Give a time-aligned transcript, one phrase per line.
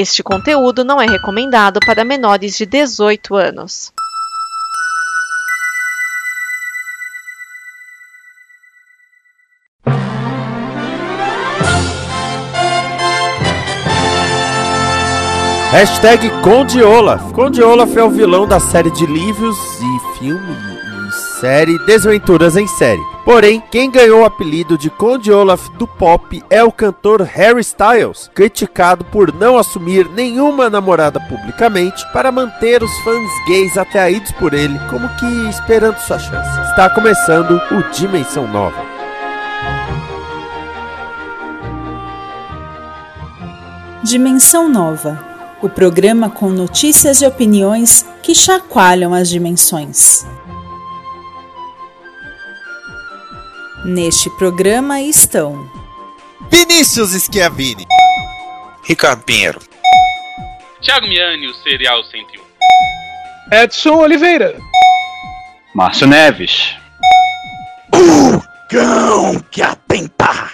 [0.00, 3.92] Este conteúdo não é recomendado para menores de 18 anos.
[15.72, 17.32] Hashtag Conde Olaf.
[17.32, 20.56] Conde Olaf é o vilão da série de livros e filme
[21.08, 23.17] e série Desventuras em Série.
[23.28, 28.30] Porém, quem ganhou o apelido de Conde Olaf do pop é o cantor Harry Styles,
[28.34, 34.78] criticado por não assumir nenhuma namorada publicamente para manter os fãs gays atraídos por ele,
[34.88, 36.70] como que esperando sua chance.
[36.70, 38.82] Está começando o Dimensão Nova.
[44.02, 45.22] Dimensão Nova
[45.60, 50.24] o programa com notícias e opiniões que chacoalham as dimensões.
[53.84, 55.70] Neste programa estão
[56.50, 57.86] Vinícius Schiavini,
[58.84, 59.60] Ricardo Pinheiro,
[60.82, 64.58] Thiago Miani, o Serial 101, Edson Oliveira,
[65.74, 66.74] Márcio Neves,
[67.94, 70.50] o cão que atenta.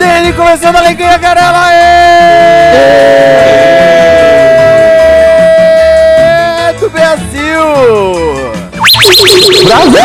[0.00, 1.72] Dele, começando a alegria, Garela!
[6.62, 7.60] É do Brasil!
[9.64, 10.00] Brasil!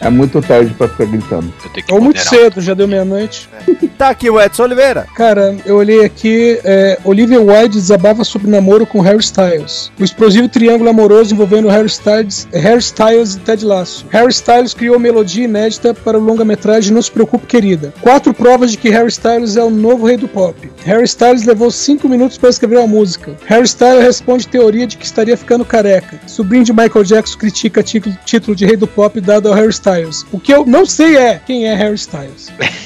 [0.00, 1.54] É muito tarde pra ficar gritando.
[1.90, 3.48] Ou muito cedo, já deu meia-noite.
[3.52, 3.85] É.
[3.96, 5.06] tá aqui o Edson Oliveira.
[5.14, 9.92] Cara, eu olhei aqui, é, Olivia Wilde desabava sobre namoro com Harry Styles.
[9.98, 14.06] O explosivo triângulo amoroso envolvendo Harry Styles, Harry Styles e Ted Lasso.
[14.10, 17.94] Harry Styles criou melodia inédita para o longa-metragem Não Se Preocupe Querida.
[18.00, 20.70] Quatro provas de que Harry Styles é o novo rei do pop.
[20.84, 23.36] Harry Styles levou cinco minutos para escrever uma música.
[23.46, 26.20] Harry Styles responde teoria de que estaria ficando careca.
[26.26, 29.76] Sobrinho de Michael Jackson critica título, título de rei do pop dado ao Harry.
[29.76, 30.24] Styles.
[30.32, 32.52] O que eu não sei é quem é Harry Styles.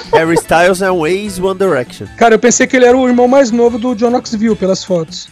[0.13, 2.07] Harry Styles é um ex-One Direction.
[2.17, 5.29] Cara, eu pensei que ele era o irmão mais novo do John Knoxville pelas fotos.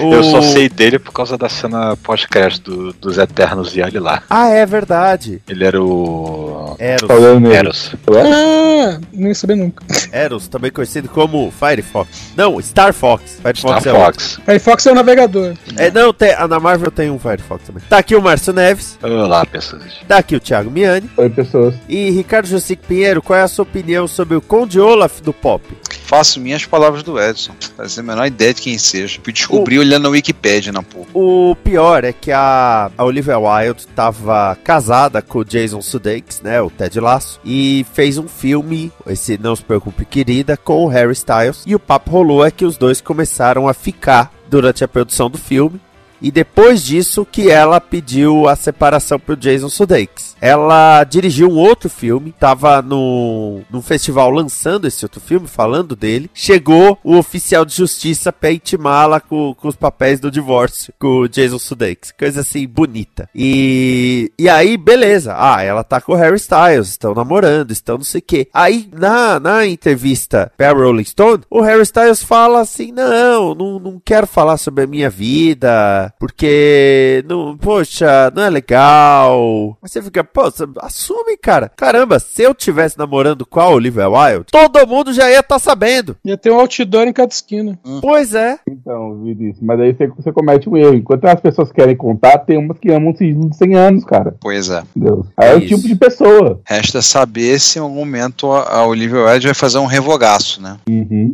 [0.00, 0.12] o...
[0.12, 4.22] Eu só sei dele por causa da cena pós-crédito do, dos Eternos e olha lá.
[4.28, 5.42] Ah, é verdade.
[5.48, 6.76] Ele era o.
[6.78, 7.10] Eros.
[7.52, 7.92] Eros.
[8.08, 9.84] Ah, nem sabia nunca.
[10.10, 12.32] Eros, também conhecido como Firefox.
[12.36, 13.38] Não, Star Fox.
[13.42, 14.40] Firefox Star é Fox.
[14.44, 15.54] Firefox é o navegador.
[15.76, 17.82] É, não, tem, na Marvel tem um Firefox também.
[17.88, 18.98] Tá aqui o Márcio Neves.
[19.02, 19.84] Olá, pessoas.
[20.08, 21.10] Tá aqui o Thiago Miani.
[21.16, 21.74] Oi, pessoas.
[21.88, 25.64] E Ricardo Josic Pinheiro, qual é a sua opinião sobre o Conde Olaf do pop?
[26.04, 27.54] Faço minhas palavras do Edson.
[27.76, 29.18] Fazia a menor ideia de quem seja.
[29.22, 29.80] Fui descobrir o...
[29.80, 31.08] olhando na Wikipedia na porra.
[31.14, 36.60] O pior é que a, a Olivia Wilde tava casada com o Jason Sudeikis, né?
[36.60, 37.40] O Ted Lasso.
[37.44, 41.64] E fez um filme, esse Não Se Preocupe Querida, com o Harry Styles.
[41.66, 45.38] E o papo rolou é que os dois começaram a ficar durante a produção do
[45.38, 45.80] filme.
[46.22, 50.36] E depois disso que ela pediu a separação pro Jason Sudeikis.
[50.40, 56.30] Ela dirigiu um outro filme, tava no, no festival lançando esse outro filme, falando dele.
[56.32, 61.28] Chegou o oficial de justiça pra intimá-la com, com os papéis do divórcio com o
[61.28, 62.12] Jason Sudeikis.
[62.12, 63.28] Coisa assim, bonita.
[63.34, 65.34] E, e aí, beleza.
[65.36, 68.48] Ah, ela tá com o Harry Styles, estão namorando, estão não sei o quê.
[68.52, 74.02] Aí, na, na entrevista pra Rolling Stone, o Harry Styles fala assim, não, não, não
[74.04, 79.76] quero falar sobre a minha vida, porque, não, poxa, não é legal.
[79.80, 80.42] Mas você fica, pô,
[80.80, 81.70] assume, cara.
[81.76, 85.58] Caramba, se eu tivesse namorando com a Olivia Wilde, todo mundo já ia estar tá
[85.58, 86.16] sabendo.
[86.24, 87.78] Ia ter um outdoor em cada esquina.
[87.84, 88.00] Hum.
[88.00, 88.58] Pois é.
[88.68, 90.94] Então, Vinícius, mas aí você, você, comete um erro.
[90.94, 94.34] Enquanto as pessoas querem contar, tem umas que amam sigilo de 100 anos, cara.
[94.40, 94.82] Pois é.
[94.94, 95.26] Deus.
[95.36, 96.60] Aí é, é o tipo de pessoa.
[96.64, 100.76] Resta saber se em algum momento a Olivia Wilde vai fazer um revogaço, né?
[100.88, 101.32] Uhum.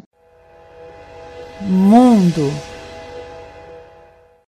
[1.62, 2.52] Mundo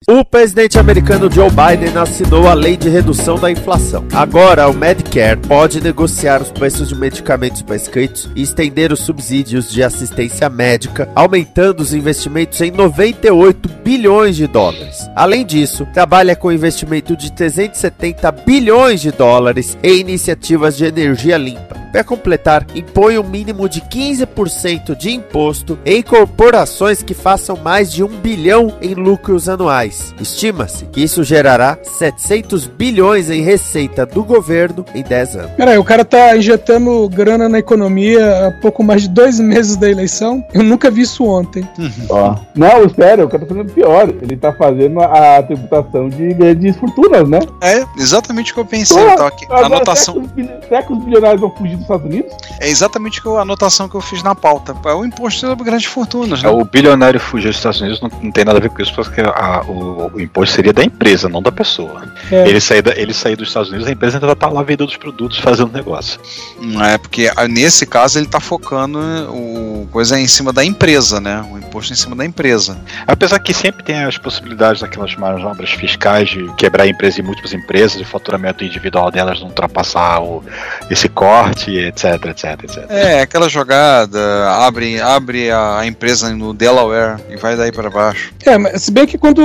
[0.09, 4.05] o presidente americano Joe Biden assinou a lei de redução da inflação.
[4.13, 9.83] Agora, o Medicare pode negociar os preços de medicamentos prescritos e estender os subsídios de
[9.83, 15.09] assistência médica, aumentando os investimentos em 98 bilhões de dólares.
[15.17, 21.85] Além disso, trabalha com investimento de 370 bilhões de dólares em iniciativas de energia limpa.
[21.95, 28.03] Para completar, impõe um mínimo de 15% de imposto em corporações que façam mais de
[28.03, 29.94] um bilhão em lucros anuais.
[30.21, 35.51] Estima-se que isso gerará 700 bilhões em receita do governo em 10 anos.
[35.53, 39.91] Peraí, o cara tá injetando grana na economia há pouco mais de dois meses da
[39.91, 40.45] eleição?
[40.53, 41.67] Eu nunca vi isso ontem.
[42.09, 42.37] Ó.
[42.55, 44.09] Não, espera, o cara tá fazendo pior.
[44.09, 47.41] Ele tá fazendo a, a tributação de grandes fortunas, né?
[47.61, 48.97] É, exatamente o que eu pensei.
[48.97, 50.29] Pô, então, aqui, anotação.
[50.69, 52.33] Será que os bilionários vão fugir Estados Unidos?
[52.61, 54.75] É exatamente a anotação que eu fiz na pauta.
[54.85, 56.51] É o imposto sobre grandes fortunas, É, né?
[56.53, 59.21] o bilionário fugir dos Estados Unidos não, não tem nada a ver com isso, porque
[59.21, 62.05] a- o, o imposto seria da empresa, não da pessoa.
[62.31, 62.49] É.
[62.49, 64.97] Ele, sair da- ele sair dos Estados Unidos, a empresa ainda estar lá vendendo os
[64.97, 66.19] produtos, fazendo negócio.
[66.61, 68.99] Não É porque ah, nesse caso ele tá focando
[69.31, 71.45] o coisa em cima da empresa, né?
[71.53, 72.79] O imposto em cima da empresa.
[73.07, 77.53] Apesar que sempre tem as possibilidades daquelas manobras fiscais de quebrar a empresa em múltiplas
[77.53, 80.43] empresas, o faturamento individual delas não ultrapassar o,
[80.91, 82.85] esse corte, etc, etc, etc.
[82.89, 84.19] É, aquela jogada,
[84.51, 88.33] abre, abre a empresa no Delaware e vai daí para baixo.
[88.45, 89.41] É, mas se bem que quando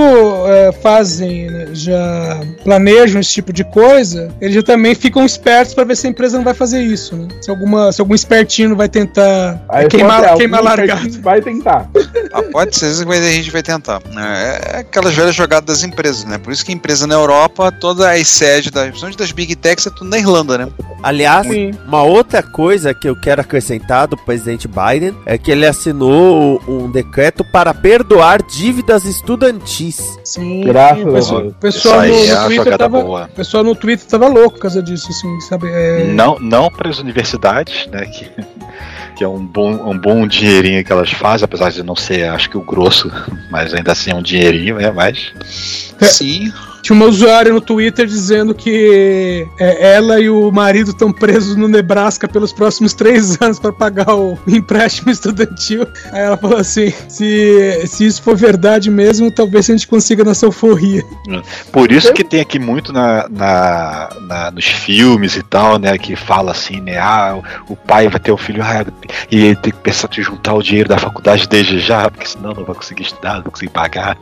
[0.48, 5.84] é, fazem, né, já planejam esse tipo de coisa, eles já também ficam espertos pra
[5.84, 7.28] ver se a empresa não vai fazer isso, né?
[7.42, 11.90] Se, alguma, se algum espertinho vai tentar Aí queimar, pode ser, queimar certinho Vai tentar.
[12.32, 14.02] Ah, pode ser, vezes a gente vai tentar.
[14.12, 14.60] né?
[14.74, 16.38] É aquelas velhas jogadas das empresas, né?
[16.38, 19.88] Por isso que a empresa na Europa, toda a sede, das, principalmente das Big Techs,
[19.88, 20.68] é tudo na Irlanda, né?
[21.02, 21.72] Aliás, Sim.
[21.88, 26.92] uma outra coisa que eu quero acrescentar do presidente Biden é que ele assinou um
[26.92, 30.09] decreto para perdoar dívidas estudantis.
[30.24, 33.30] Sim, Graças o a pessoal, o pessoal no, é no Twitter tava, boa.
[33.36, 35.68] pessoal no Twitter tava louco por causa disso, assim, sabe?
[35.72, 38.06] É, Não, não para as universidades, né?
[38.06, 38.30] Que,
[39.18, 42.50] que é um bom, um bom dinheirinho que elas fazem, apesar de não ser, acho
[42.50, 43.12] que o grosso,
[43.52, 44.92] mas ainda assim é um dinheirinho, né?
[44.92, 45.34] Mas
[46.00, 46.06] É.
[46.06, 46.52] Sim.
[46.82, 51.68] Tinha uma usuária no Twitter dizendo que é, ela e o marido estão presos no
[51.68, 55.86] Nebraska pelos próximos três anos para pagar o empréstimo estudantil.
[56.12, 60.46] Aí ela falou assim: se, se isso for verdade mesmo, talvez a gente consiga nossa
[60.46, 61.04] euforia.
[61.72, 65.98] Por isso que tem aqui muito na, na- na- nos filmes e tal, né?
[65.98, 66.98] Que fala assim, né?
[66.98, 68.86] Ah, o, o pai vai ter o filho, ah,
[69.32, 72.54] e ele tem que pensar em juntar o dinheiro da faculdade desde já, porque senão
[72.54, 74.18] não vai conseguir estudar, não vai conseguir pagar.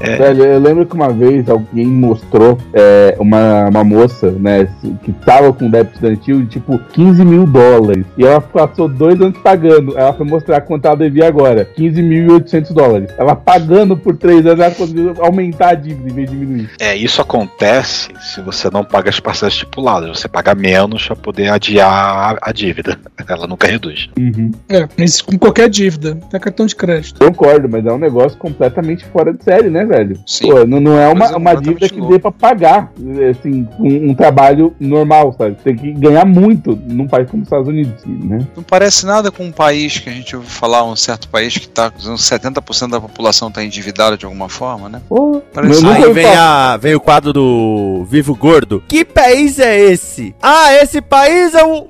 [0.00, 4.68] É, Velho, eu lembro que uma vez alguém mostrou é, uma, uma moça, né,
[5.02, 8.04] que tava com débito estudantil de tipo 15 mil dólares.
[8.16, 9.96] E ela passou dois anos pagando.
[9.98, 13.10] Ela foi mostrar quanto ela devia agora: 15.800 dólares.
[13.18, 16.70] Ela pagando por três anos, ela conseguiu aumentar a dívida em vez de diminuir.
[16.80, 21.50] é, isso acontece se você não paga as parcelas estipuladas, você paga menos para poder
[21.50, 22.98] adiar a, dívida.
[23.28, 24.08] Ela nunca reduz.
[24.18, 24.52] Uhum.
[24.68, 27.18] É, isso com qualquer dívida, até cartão de crédito.
[27.18, 30.18] Concordo, mas é um negócio completamente fora de série, né, velho?
[30.26, 30.50] Sim.
[30.50, 32.92] Pô, não, não é uma, Coisa uma completamente dívida que dê pra pagar,
[33.30, 35.56] assim, um, um trabalho normal, sabe?
[35.62, 38.46] Tem que ganhar muito num país como os Estados Unidos, né?
[38.56, 41.68] Não parece nada com um país que a gente ouviu falar, um certo país que
[41.68, 45.00] tá, 70% da população tá endividada de alguma forma, né?
[45.08, 48.82] Pô, Parece- Aí vem, a, vem o quadro do Vivo Gordo.
[48.88, 50.34] Que país é esse?
[50.42, 51.86] Ah, esse país é um.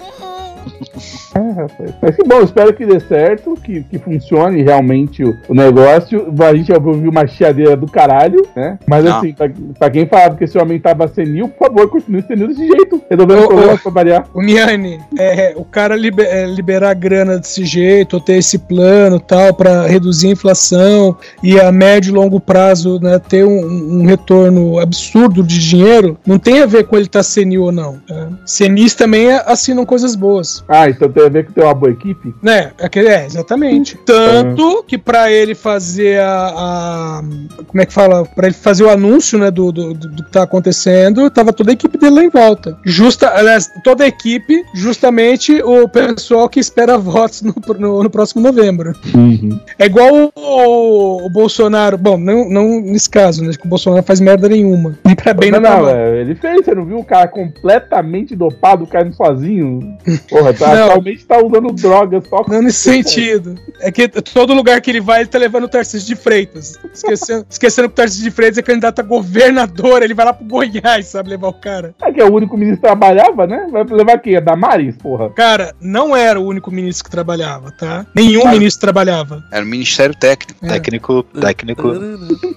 [1.35, 1.91] É, rapaz.
[2.01, 6.33] Mas que bom, espero que dê certo, que, que funcione realmente o, o negócio.
[6.41, 8.79] A gente vai ouvir uma chiadeira do caralho, né?
[8.87, 9.19] Mas Não.
[9.19, 12.67] assim, pra, pra quem falava que esse homem tava senil, por favor, continue senil desse
[12.67, 13.03] jeito.
[13.11, 14.27] Resolvendo o problema pra variar.
[14.35, 19.21] O Miane, é, o cara libe- é, liberar grana desse jeito, ou ter esse plano
[19.21, 24.07] tal, para reduzir a inflação e a médio e longo prazo né, ter um, um
[24.07, 27.99] retorno absurdo de dinheiro, não tem a ver com ele estar senil ou não.
[28.07, 28.29] Tá?
[28.45, 30.56] Senis também assinam coisas boas.
[30.69, 32.35] Ah, então tem a ver com ter uma boa equipe?
[32.43, 32.73] Né?
[32.81, 33.97] Aquele, é, exatamente.
[34.05, 37.23] Tanto que pra ele fazer a, a-
[37.67, 38.25] Como é que fala?
[38.25, 41.75] Pra ele fazer o anúncio, né, do, do, do que tá acontecendo, tava toda a
[41.75, 42.79] equipe dele lá em volta.
[42.85, 48.41] Justa, aliás, toda a equipe, justamente o pessoal que espera votos no, no, no próximo
[48.43, 48.93] novembro.
[49.15, 49.59] Uhum.
[49.79, 51.97] É igual o, o Bolsonaro.
[51.99, 53.53] Bom, não, não nesse caso, né?
[53.59, 54.97] Que o Bolsonaro faz merda nenhuma.
[55.05, 55.89] Nem pra bem não, não, mal.
[55.89, 59.97] é, ele fez, você não viu o cara completamente dopado caindo sozinho?
[60.29, 60.85] Porra, tá, Não.
[60.87, 63.55] atualmente tá usando drogas só Não nesse sentido.
[63.81, 66.79] É que todo lugar que ele vai, ele tá levando o Tarcísio de Freitas.
[66.93, 70.47] Esquecendo, esquecendo que o Tarcísio de Freitas é candidato a governador, ele vai lá pro
[70.47, 71.95] Goiás, sabe, levar o cara.
[72.03, 73.67] É que é o único ministro que trabalhava, né?
[73.71, 74.37] Vai levar quem?
[74.37, 75.31] A Damares, porra.
[75.31, 78.07] Cara, não era o único ministro que trabalhava, tá?
[78.15, 78.57] Nenhum Claro.
[78.59, 79.45] ministro trabalhava.
[79.53, 80.65] Era o Ministério Técnico.
[80.65, 80.69] É.
[80.69, 81.93] Técnico, técnico.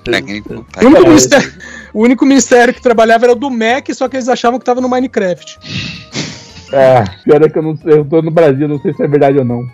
[0.04, 0.66] Técnico.
[0.80, 1.54] O único, ministério,
[1.94, 4.80] o único ministério que trabalhava era o do MEC, só que eles achavam que tava
[4.82, 5.58] no Minecraft.
[6.72, 9.08] É, pior é que eu não sei, eu tô no Brasil, não sei se é
[9.08, 9.68] verdade ou não.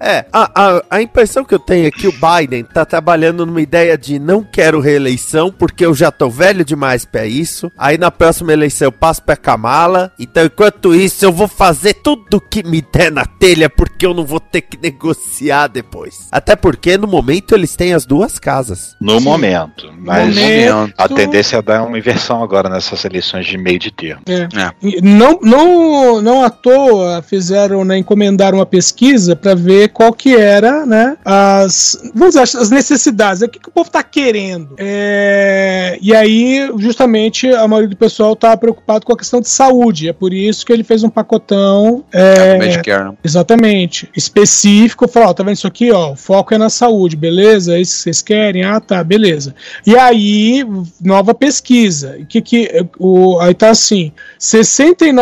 [0.00, 3.60] É, a, a, a impressão que eu tenho é que o Biden tá trabalhando numa
[3.60, 7.70] ideia de não quero reeleição porque eu já tô velho demais pra isso.
[7.76, 10.12] Aí na próxima eleição eu passo pra Kamala.
[10.18, 14.24] Então enquanto isso eu vou fazer tudo que me der na telha porque eu não
[14.24, 16.28] vou ter que negociar depois.
[16.30, 18.96] Até porque no momento eles têm as duas casas.
[19.00, 19.92] No momento.
[19.98, 20.94] Mas momento.
[20.96, 24.22] a tendência é dar uma inversão agora nessas eleições de meio de termo.
[24.28, 24.48] É.
[24.60, 25.00] É.
[25.02, 30.34] Não não, não, não à toa fizeram, né, encomendaram uma pesquisa para ver qual que
[30.34, 34.74] era, né, as, vamos dizer, as necessidades, o que, que o povo tá querendo.
[34.78, 40.08] É, e aí, justamente, a maioria do pessoal tá preocupado com a questão de saúde,
[40.08, 42.04] é por isso que ele fez um pacotão...
[42.12, 43.14] É, Medicare, né?
[43.24, 44.08] Exatamente.
[44.16, 47.76] Específico, falar, ó, tá vendo isso aqui, ó, o foco é na saúde, beleza?
[47.76, 48.64] É isso que vocês querem?
[48.64, 49.54] Ah, tá, beleza.
[49.86, 50.64] E aí,
[51.00, 55.19] nova pesquisa, que que o aí tá assim, 69%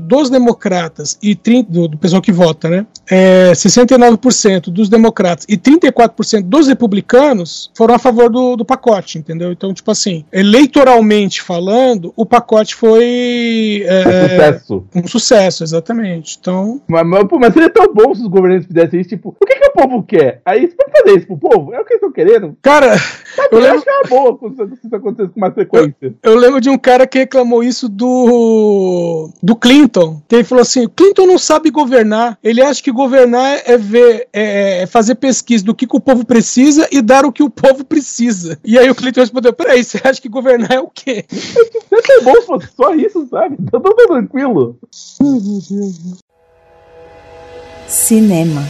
[0.00, 2.86] dos democratas e 30 do, do pessoal que vota, né?
[3.10, 9.50] É, 69% dos democratas e 34% dos republicanos foram a favor do, do pacote, entendeu?
[9.52, 14.84] Então, tipo assim, eleitoralmente falando, o pacote foi é, Sucesso.
[14.94, 16.38] um sucesso, exatamente.
[16.40, 19.46] Então, Mas, mas, pô, mas seria tão bom se os governantes fizessem isso, tipo, o
[19.46, 20.40] que, que o povo quer?
[20.44, 21.74] Aí, você pode fazer isso pro povo?
[21.74, 22.56] É o que eles estão querendo?
[22.62, 22.94] cara,
[23.50, 26.14] Eu eu, lembro- acho que é uma boa quando isso acontece com uma frequência.
[26.22, 28.06] Eu lembro de um cara que reclamou isso do
[29.42, 30.20] do Clinton.
[30.28, 32.38] Que ele falou assim: Clinton não sabe governar.
[32.42, 36.24] Ele acha que governar é ver, é, é fazer pesquisa do que, que o povo
[36.24, 38.58] precisa e dar o que o povo precisa.
[38.64, 41.24] E aí o Clinton respondeu: Peraí, você acha que governar é o quê?
[41.90, 43.56] Tão bom só isso, sabe?
[43.70, 44.78] Tá tudo tranquilo.
[47.86, 48.66] Cinema.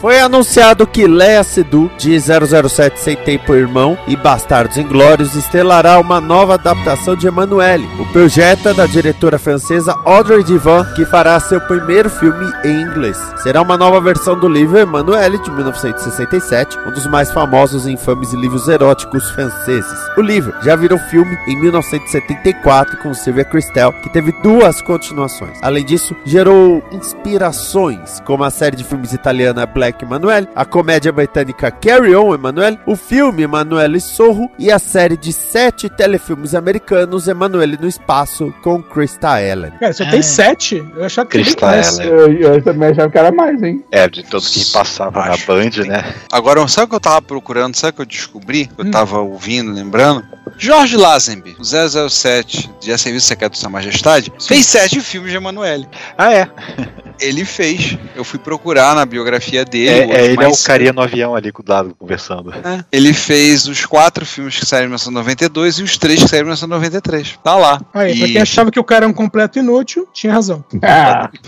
[0.00, 6.20] Foi anunciado que Lea Seydoux, de 007 Sem Tempo Irmão e Bastardos Inglórios, estrelará uma
[6.20, 12.08] nova adaptação de Emanuele, o projeto da diretora francesa Audrey Divan, que fará seu primeiro
[12.08, 13.18] filme em inglês.
[13.42, 18.32] Será uma nova versão do livro Emanuele, de 1967, um dos mais famosos e infames
[18.32, 19.98] livros eróticos franceses.
[20.16, 25.58] O livro já virou filme em 1974 com Sylvia Christel, que teve duas continuações.
[25.60, 31.70] Além disso, gerou inspirações, como a série de filmes italiana Black Emanuele, a comédia britânica
[31.70, 37.78] Carry On Emanuele, o filme Emanuele Sorro e a série de sete telefilmes americanos Emanuele
[37.80, 39.72] no Espaço com Krista Allen.
[39.80, 40.10] Cara, só É.
[40.10, 40.84] tem sete.
[40.96, 41.98] Eu achava que mais.
[41.98, 42.12] Ellen.
[42.12, 43.84] Eu, eu também achava que era mais, hein?
[43.90, 45.36] É, de todo que passava na.
[45.46, 46.14] Band, né?
[46.30, 47.74] Agora, sabe o que eu tava procurando?
[47.74, 48.70] Sabe o que eu descobri?
[48.76, 48.90] Eu Hum.
[48.90, 50.24] tava ouvindo, lembrando?
[50.56, 55.86] Jorge Lazenby, o 007 de Serviço Secreto de Sua Majestade, fez sete filmes de Emanuele.
[56.16, 56.48] Ah, é.
[57.20, 57.98] Ele fez.
[58.14, 60.12] Eu fui procurar na biografia dele.
[60.12, 60.66] É, é, ele é o cedo.
[60.68, 62.52] carinha no avião ali com o lado conversando.
[62.54, 62.84] É.
[62.92, 66.50] Ele fez os quatro filmes que saíram em 1992 e os três que saíram em
[66.54, 67.36] 1993.
[67.42, 67.80] Tá lá.
[67.92, 70.64] Aí, pra E- quem achava que o cara é um completo inútil, tinha razão.
[70.80, 71.28] Ah,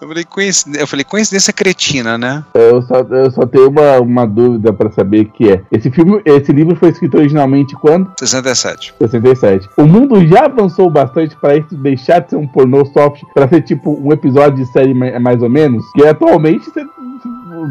[0.00, 2.44] eu, falei, coincidência, eu falei, coincidência cretina, né?
[2.54, 5.62] eu só, eu só tenho uma, uma dúvida pra saber que é.
[5.70, 8.10] Esse filme, esse livro foi escrito originalmente quando?
[8.18, 8.94] 67.
[8.98, 9.68] 67.
[9.76, 13.62] O mundo já avançou bastante pra isso deixar de ser um pornô soft pra ser
[13.62, 15.84] tipo um episódio de série ma- mais ou menos.
[15.92, 16.84] Que atualmente você-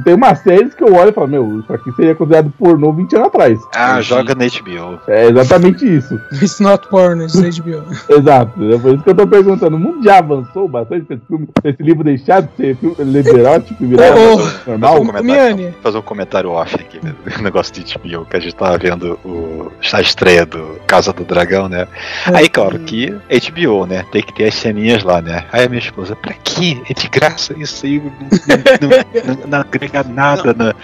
[0.04, 3.16] tem umas séries que eu olho e falo, meu, isso aqui seria considerado pornô 20
[3.16, 3.60] anos atrás.
[3.76, 5.00] Ah, joga na HBO.
[5.08, 6.20] É exatamente isso.
[6.34, 7.84] It's not porn, it's HBO.
[8.10, 8.74] Exato.
[8.74, 9.76] É por isso que eu tô perguntando.
[9.76, 12.96] O mundo já avançou bastante pra esse filme, pra esse livro deixar de ser filme
[13.00, 15.06] livro erótico e virar ô, normal?
[15.06, 15.74] Fazer um Miane.
[15.82, 19.20] fazer um comentário off aqui, né, do negócio de HBO, que a gente tava vendo
[19.26, 21.88] o, a estreia do Casa do Dragão, né?
[22.26, 24.06] Aí, claro que HBO, né?
[24.12, 25.46] Tem que ter as ceninhas lá, né?
[25.52, 26.82] Aí a minha esposa, pra quê?
[26.90, 28.88] É de graça isso aí, não,
[29.28, 30.76] não, não, não agrega nada na,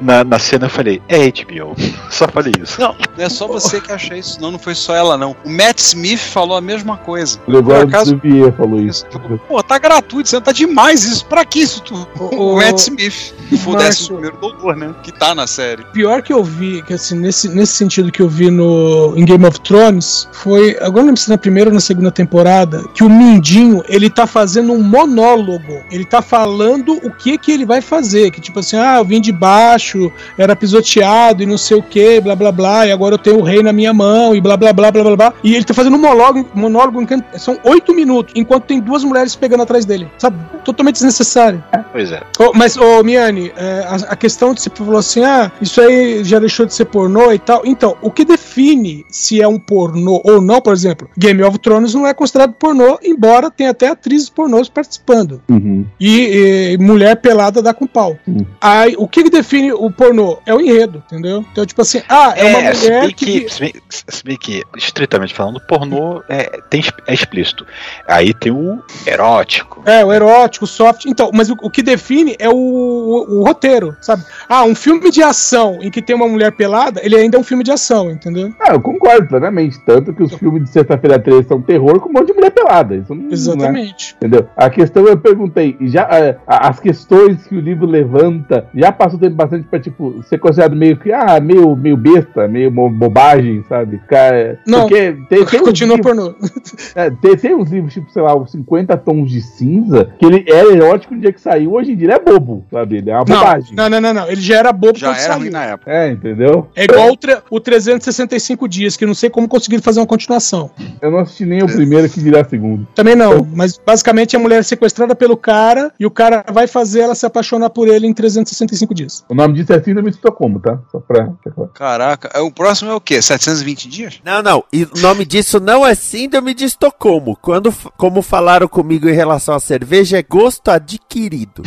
[0.00, 0.66] na, na cena.
[0.66, 1.74] Eu falei, é HBO.
[2.10, 2.80] Só falei isso.
[2.80, 5.34] Não, não é só você que acha isso, não, não foi só ela, não.
[5.44, 7.38] O Matt Smith falou a mesma coisa.
[7.46, 8.20] O Eduardo Por acaso-
[8.56, 9.06] falou isso.
[9.48, 11.24] Pô, tá gratuito, você tá demais isso.
[11.26, 12.06] Pra que isso tu?
[12.18, 14.94] O, O- Matt Smith, que foi o décimo primeiro doutor, né?
[15.02, 15.84] Que tá na série.
[15.92, 19.44] pior que eu vi, que assim, nesse, nesse sentido que eu vi no em Game
[19.46, 23.08] of Thrones, foi, agora não lembro se na primeira ou na segunda temporada, que o
[23.10, 25.82] Mindinho, ele tá fazendo um monólogo.
[25.90, 29.20] Ele tá falando o que que ele vai fazer, que tipo assim, ah, eu vim
[29.20, 33.18] de baixo, era pisoteado e não sei o que, blá blá blá, e agora eu
[33.18, 35.34] tenho o rei na minha mão e blá blá blá blá blá blá.
[35.44, 39.04] E ele tá fazendo um monólogo, monólogo em que são oito minutos, enquanto tem duas
[39.04, 40.38] mulheres pegando atrás dele, sabe?
[40.64, 41.62] Totalmente desnecessário.
[41.92, 42.22] Pois é.
[42.38, 46.24] Ô, mas, ô, Miane, é, a, a questão de você falou assim, ah, isso aí
[46.24, 47.62] já deixou de ser pornô e tal.
[47.64, 51.94] Então, o que define se é um pornô ou não, por exemplo, Game of Thrones
[51.94, 55.42] não é considerado pornô, embora tenha até atrizes pornôs participando.
[55.48, 55.84] Uhum.
[56.00, 58.16] E, e mulher pelada dá com pau.
[58.26, 58.44] Hum.
[58.60, 60.38] Aí, o que, que define o pornô?
[60.46, 61.44] É o enredo, entendeu?
[61.50, 63.40] Então, tipo assim, ah, é, uma se mulher que.
[63.42, 67.66] que, se bem, se bem que, estritamente falando, pornô é, tem, é explícito.
[68.06, 69.82] Aí tem o erótico.
[69.86, 71.04] É, o erótico, o soft.
[71.06, 74.24] Então, mas o, o que define é o, o- o roteiro, sabe?
[74.48, 77.44] Ah, um filme de ação em que tem uma mulher pelada, ele ainda é um
[77.44, 78.52] filme de ação, entendeu?
[78.60, 79.80] Ah, eu concordo plenamente.
[79.84, 82.94] Tanto que os filmes de sexta-feira 13 são terror com um monte de mulher pelada.
[82.96, 84.14] Isso não, não é Exatamente.
[84.16, 84.48] Entendeu?
[84.56, 89.18] A questão eu perguntei, já é, a- as questões que o livro levanta, já passou
[89.18, 93.64] tempo bastante pra, tipo, ser considerado meio que, ah, meio, meio besta, meio bo- bobagem,
[93.68, 94.00] sabe?
[94.08, 96.34] Cara, Não, porque tem, tem Continua livros- pornô.
[96.94, 100.44] é, tem, tem uns livros, tipo, sei lá, os 50 tons de cinza, que ele
[100.48, 102.98] era erótico no dia que saiu, hoje em dia ele é bobo, sabe?
[102.98, 103.74] Ele é uma Não, bobagem.
[103.76, 104.28] não, não, não, não.
[104.28, 105.50] Ele já era bobo Já quando era saiu.
[105.52, 105.90] na época.
[105.90, 106.68] É, entendeu?
[106.76, 110.70] É igual o, o 365 dias, que não sei como conseguiram fazer uma continuação.
[111.00, 112.86] Eu não assisti nem o primeiro que dirá segundo.
[112.94, 117.00] Também não, mas basicamente a mulher é sequestrada pelo cara e o cara vai fazer
[117.00, 119.24] ela se apaixonar por ele em 365 dias.
[119.28, 120.78] O nome disso é Síndrome de Estocolmo, tá?
[120.90, 121.32] Só pra.
[121.74, 123.20] Caraca, é, o próximo é o quê?
[123.20, 124.20] 720 dias?
[124.24, 124.64] Não, não.
[124.72, 127.36] E o nome disso não é síndrome de Estocolmo.
[127.40, 131.62] Quando, como falaram comigo em relação à cerveja, é gosto adquirido.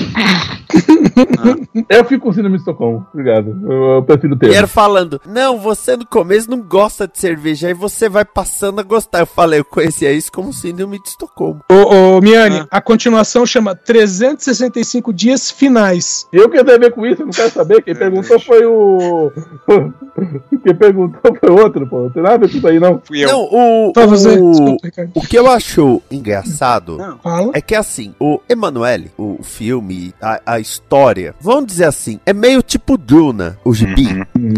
[1.90, 3.58] Eu fico com Síndrome de Estocolmo, obrigado.
[3.64, 7.68] Eu, eu prefiro o E era falando, não, você no começo não gosta de cerveja,
[7.68, 9.20] aí você vai passando a gostar.
[9.20, 11.62] Eu falei, eu conhecia isso como síndrome de Estocolmo.
[11.72, 16.15] Ô, ô Miane, a continuação chama 365 dias finais.
[16.32, 17.82] Eu que tenho a ver com isso, eu não quero saber.
[17.84, 19.32] Quem perguntou foi o.
[20.64, 22.02] Quem perguntou foi o outro, pô.
[22.04, 23.02] Não tem nada a ver com isso aí, não.
[23.04, 23.28] Fui eu.
[23.30, 24.78] Não, o, você, o,
[25.14, 27.52] o que eu acho engraçado Fala.
[27.54, 32.62] é que assim, o Emanuele, o filme, a, a história, vamos dizer assim, é meio
[32.62, 34.08] tipo Duna, o gibi.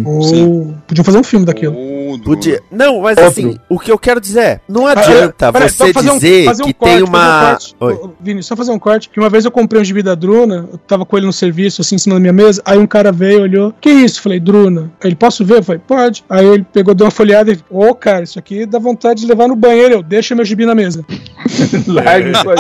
[0.06, 1.76] Ô, podiam fazer um filme daquilo.
[2.24, 2.62] Podia.
[2.72, 3.26] Não, mas Outro.
[3.26, 6.16] assim, o que eu quero dizer é, não Ah, adianta peraí, você só fazer um-
[6.16, 7.58] dizer fazer um que corte, tem um uma.
[7.58, 7.76] corte.
[7.80, 9.10] Ô, Vini, só fazer um corte.
[9.10, 11.82] Que uma vez eu comprei um gibi da Druna, eu tava com ele no serviço,
[11.82, 12.62] assim, em cima da minha mesa.
[12.66, 13.74] Aí um cara veio, olhou.
[13.80, 14.22] Que isso?
[14.22, 14.92] Falei, Druna.
[15.02, 15.58] Aí ele, posso ver?
[15.58, 16.24] Eu falei, pode.
[16.30, 19.48] Aí ele pegou, deu uma folhada e ô, cara, isso aqui dá vontade de levar
[19.48, 19.96] no banheiro.
[19.96, 21.06] Eu, deixa meu gibi na mesa.
[21.88, 22.58] Larga isso aí.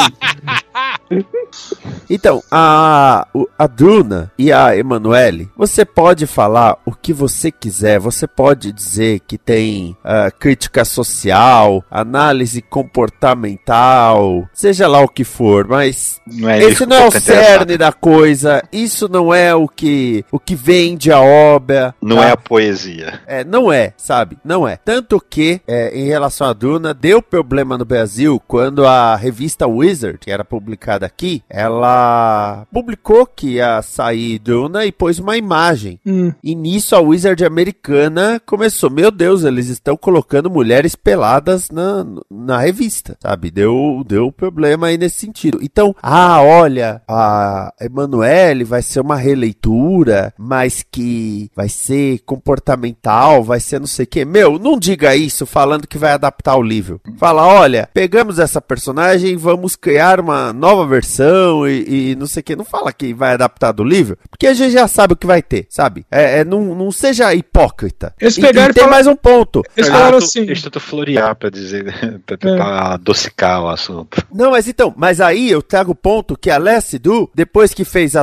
[2.09, 3.27] Então, a,
[3.57, 9.21] a Duna e a Emanuele, você pode falar o que você quiser, você pode dizer
[9.27, 16.59] que tem ah, crítica social, análise comportamental, seja lá o que for, mas Não é
[16.59, 20.55] esse isso não é o cerne da coisa, isso não é o que, o que
[20.55, 21.93] vende a obra.
[22.01, 22.25] Não tá?
[22.25, 23.19] é a poesia.
[23.27, 24.37] É, não é, sabe?
[24.43, 24.77] Não é.
[24.77, 30.19] Tanto que, é, em relação à Duna, deu problema no Brasil quando a revista Wizard,
[30.19, 35.99] que era publicada aqui, ela publicou que ia sair Duna e pôs uma imagem.
[36.05, 36.31] Hum.
[36.43, 42.59] E nisso a Wizard americana começou, meu Deus, eles estão colocando mulheres peladas na, na
[42.59, 43.51] revista, sabe?
[43.51, 45.59] Deu, deu problema aí nesse sentido.
[45.61, 53.59] Então, ah, olha, a Emanuele vai ser uma releitura, mas que vai ser comportamental, vai
[53.59, 54.25] ser não sei o quê.
[54.25, 56.99] Meu, não diga isso falando que vai adaptar o livro.
[57.17, 62.43] Fala, olha, pegamos essa personagem, vamos criar uma nova versão e, e não sei o
[62.43, 62.55] que.
[62.55, 65.41] Não fala que vai adaptar do livro, porque a gente já sabe o que vai
[65.41, 66.05] ter, sabe?
[66.11, 68.13] É, é, não, não seja hipócrita.
[68.19, 69.63] Eles pegaram e e tem mais um ponto.
[69.75, 70.41] Eles Ah, falaram tu- assim.
[70.41, 74.25] Eles tentam florear pra dizer, pra tentar adocicar o assunto.
[74.33, 76.57] Não, mas então, mas aí eu trago o ponto que a
[77.01, 78.15] Du, depois que fez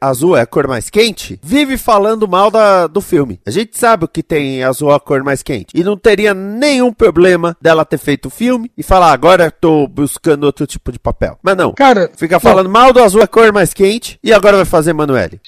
[0.00, 3.40] azul, azul é a cor mais quente, vive falando mal da, do filme.
[3.46, 5.68] A gente sabe o que tem azul é a cor mais quente.
[5.74, 9.86] E não teria nenhum problema dela ter feito o filme e falar, agora eu tô
[9.86, 11.38] buscando outro tipo de papel.
[11.42, 11.72] Mas não.
[11.72, 14.90] Cara, Fica falando mal do azul é a cor mais quente e agora vai fazer
[14.90, 15.40] Emanuele.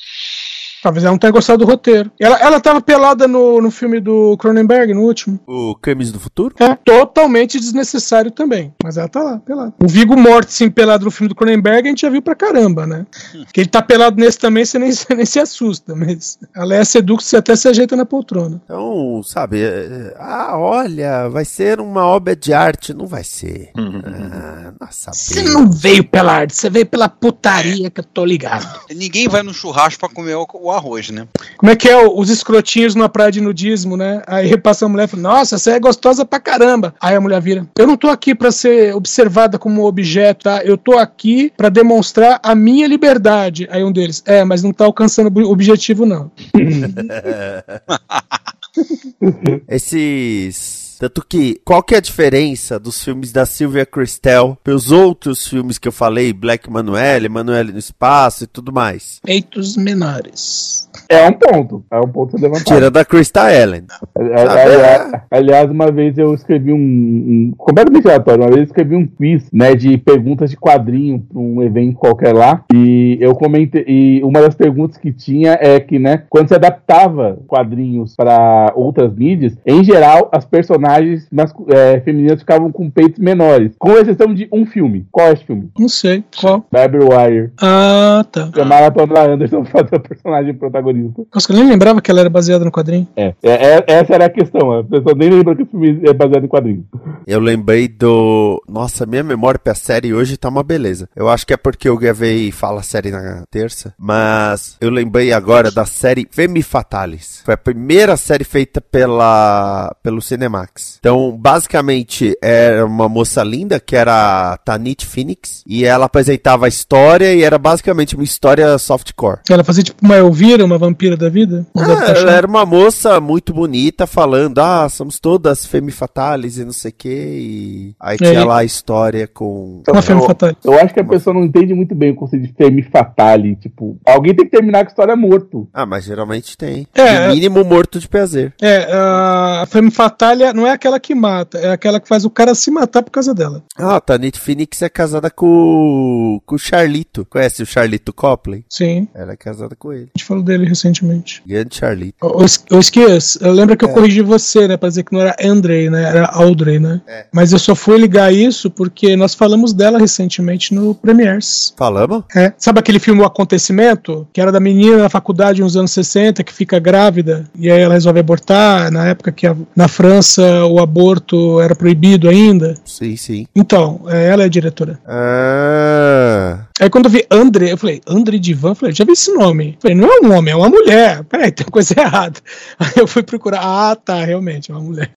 [0.83, 2.11] Talvez ela não tenha gostado do roteiro.
[2.19, 5.39] Ela, ela tava pelada no, no filme do Cronenberg, no último.
[5.47, 6.55] O Crimes do Futuro?
[6.59, 8.75] É totalmente desnecessário também.
[8.83, 9.73] Mas ela tá lá, pelada.
[9.83, 13.07] O Vigo Mortensen pelado no filme do Cronenberg a gente já viu pra caramba, né?
[13.53, 15.95] Que ele tá pelado nesse também, você nem, você nem se assusta.
[15.95, 18.61] Mas a Léa Sedux você até se ajeita na poltrona.
[18.65, 22.93] Então, sabe, é, é, ah, olha, vai ser uma obra de arte.
[22.93, 23.71] Não vai ser.
[24.05, 28.67] Ah, nossa, Você não veio pela arte, você veio pela putaria que eu tô ligado.
[28.91, 31.27] Ninguém vai no churrasco pra comer o, o arroz, né?
[31.57, 34.23] Como é que é os escrotinhos numa praia de nudismo, né?
[34.27, 36.95] Aí passa a mulher e fala, nossa, você é gostosa pra caramba.
[37.01, 40.63] Aí a mulher vira, eu não tô aqui pra ser observada como objeto, tá?
[40.65, 43.69] Eu tô aqui pra demonstrar a minha liberdade.
[43.71, 46.31] Aí um deles, é, mas não tá alcançando o objetivo, não.
[49.69, 50.92] Esses.
[51.03, 55.77] Tanto que, qual que é a diferença dos filmes da Sylvia Christel pelos outros filmes
[55.77, 59.19] que eu falei, Black Manuelle, Emanuele no Espaço e tudo mais?
[59.27, 60.89] Feitos menores.
[61.09, 61.85] É um ponto.
[61.91, 62.67] É um ponto levantado.
[62.67, 63.83] Tira da Krista Ellen.
[64.17, 68.43] Ali- ali- Aliás, uma vez eu escrevi um, um completamente aleatório.
[68.45, 72.33] Uma vez eu escrevi um quiz, né, de perguntas de quadrinho para um evento qualquer
[72.33, 72.65] lá.
[72.73, 73.85] E eu comentei.
[73.89, 79.13] E uma das perguntas que tinha é que, né, quando se adaptava quadrinhos para outras
[79.13, 81.29] mídias, em geral, as personagens personagens
[81.69, 83.73] é, femininas ficavam com peitos menores.
[83.79, 85.07] Com exceção de um filme.
[85.11, 85.71] Qual é esse filme?
[85.79, 86.25] Não sei.
[86.39, 86.67] Qual?
[86.71, 87.53] Barbie Wire.
[87.61, 88.51] Ah, tá.
[88.55, 91.23] Chamaram a Pamela Anderson pra fazer o personagem protagonista.
[91.35, 93.09] Nossa, eu nem lembrava que ela era baseada no quadrinho.
[93.17, 94.73] É, é, é- essa era a questão.
[94.73, 96.85] A pessoa nem lembra que o filme é baseado em quadrinhos.
[97.27, 98.63] Eu lembrei do.
[98.69, 101.09] Nossa, minha memória pra série hoje tá uma beleza.
[101.15, 103.95] Eu acho que é porque eu gravei Fala Série na terça.
[103.99, 107.43] Mas eu lembrei agora da série Femme Fatalis.
[107.45, 110.82] Foi a primeira série feita pela pelo Cinemax.
[110.99, 115.63] Então, basicamente, era uma moça linda que era a Tanit Phoenix.
[115.67, 119.41] E ela apresentava a história e era basicamente uma história softcore.
[119.51, 121.67] Ela fazia tipo uma Elvira, uma vampira da vida.
[121.77, 126.73] Ah, ela era uma moça muito bonita falando, ah, somos todas femme fatales e não
[126.73, 127.09] sei o que.
[127.09, 128.19] E aí aí?
[128.19, 129.83] tinha lá a história com.
[129.89, 130.57] Uma femme eu, fatale.
[130.65, 133.57] eu acho que a pessoa não entende muito bem o conceito de femme fatale.
[133.57, 135.69] Tipo, alguém tem que terminar com a história morto.
[135.73, 136.87] Ah, mas geralmente tem.
[136.95, 138.55] É, no mínimo morto de prazer.
[138.61, 142.55] É, a femme fatale não é aquela que mata, é aquela que faz o cara
[142.55, 143.63] se matar por causa dela.
[143.77, 147.27] Ah, a Tanit Phoenix é casada com, com o Charlito.
[147.29, 148.65] Conhece o Charlito Copley?
[148.69, 150.09] Sim, Ela é casada com ele.
[150.15, 151.43] a gente falou dele recentemente.
[151.47, 152.17] Grande Charlito.
[152.21, 152.43] Ô,
[152.75, 154.77] ô, Esquias, eu lembro que eu corrigi você, né?
[154.77, 156.03] Pra dizer que não era Andrei, né?
[156.05, 157.01] Era Audrey, né?
[157.07, 157.27] É.
[157.33, 161.73] Mas eu só fui ligar isso porque nós falamos dela recentemente no Premiers.
[161.77, 162.25] Falamos?
[162.35, 162.53] É.
[162.59, 164.27] Sabe aquele filme O Acontecimento?
[164.33, 167.95] Que era da menina na faculdade nos anos 60 que fica grávida e aí ela
[167.95, 172.77] resolve abortar, na época que a- na França o aborto era proibido ainda.
[172.85, 173.47] Sim, sim.
[173.55, 174.99] Então, é, ela é a diretora.
[175.07, 176.67] Ah.
[176.81, 178.71] Aí quando eu vi André, eu falei, André Divan?
[178.71, 179.75] Eu falei, já vi esse nome.
[179.75, 181.25] Eu falei, não é um homem, é uma mulher.
[181.25, 182.41] Peraí, tem coisa errada.
[182.79, 185.13] Aí eu fui procurar, ah, tá, realmente, é uma mulher.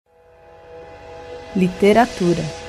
[1.55, 2.64] Literatura.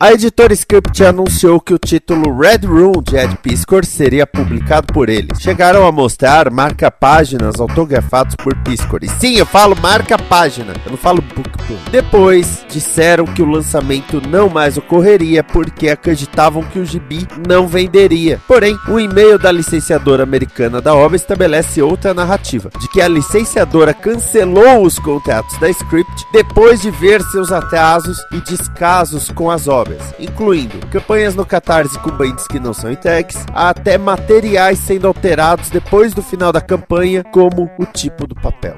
[0.00, 5.08] A editora Script anunciou que o título Red Room de Ed Piscor seria publicado por
[5.08, 5.30] ele.
[5.40, 9.00] Chegaram a mostrar marca-páginas autografados por Piscor.
[9.02, 11.90] E sim, eu falo marca-página, eu não falo bookplate.
[11.90, 18.40] Depois, disseram que o lançamento não mais ocorreria porque acreditavam que o gibi não venderia.
[18.46, 23.92] Porém, o e-mail da licenciadora americana da obra estabelece outra narrativa, de que a licenciadora
[23.92, 29.87] cancelou os contratos da Script depois de ver seus atrasos e descasos com as obras,
[30.18, 36.14] incluindo campanhas no Catarse com bands que não são entregues, até materiais sendo alterados depois
[36.14, 38.74] do final da campanha, como o tipo do papel.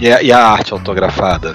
[0.00, 1.54] E a, e a arte autografada?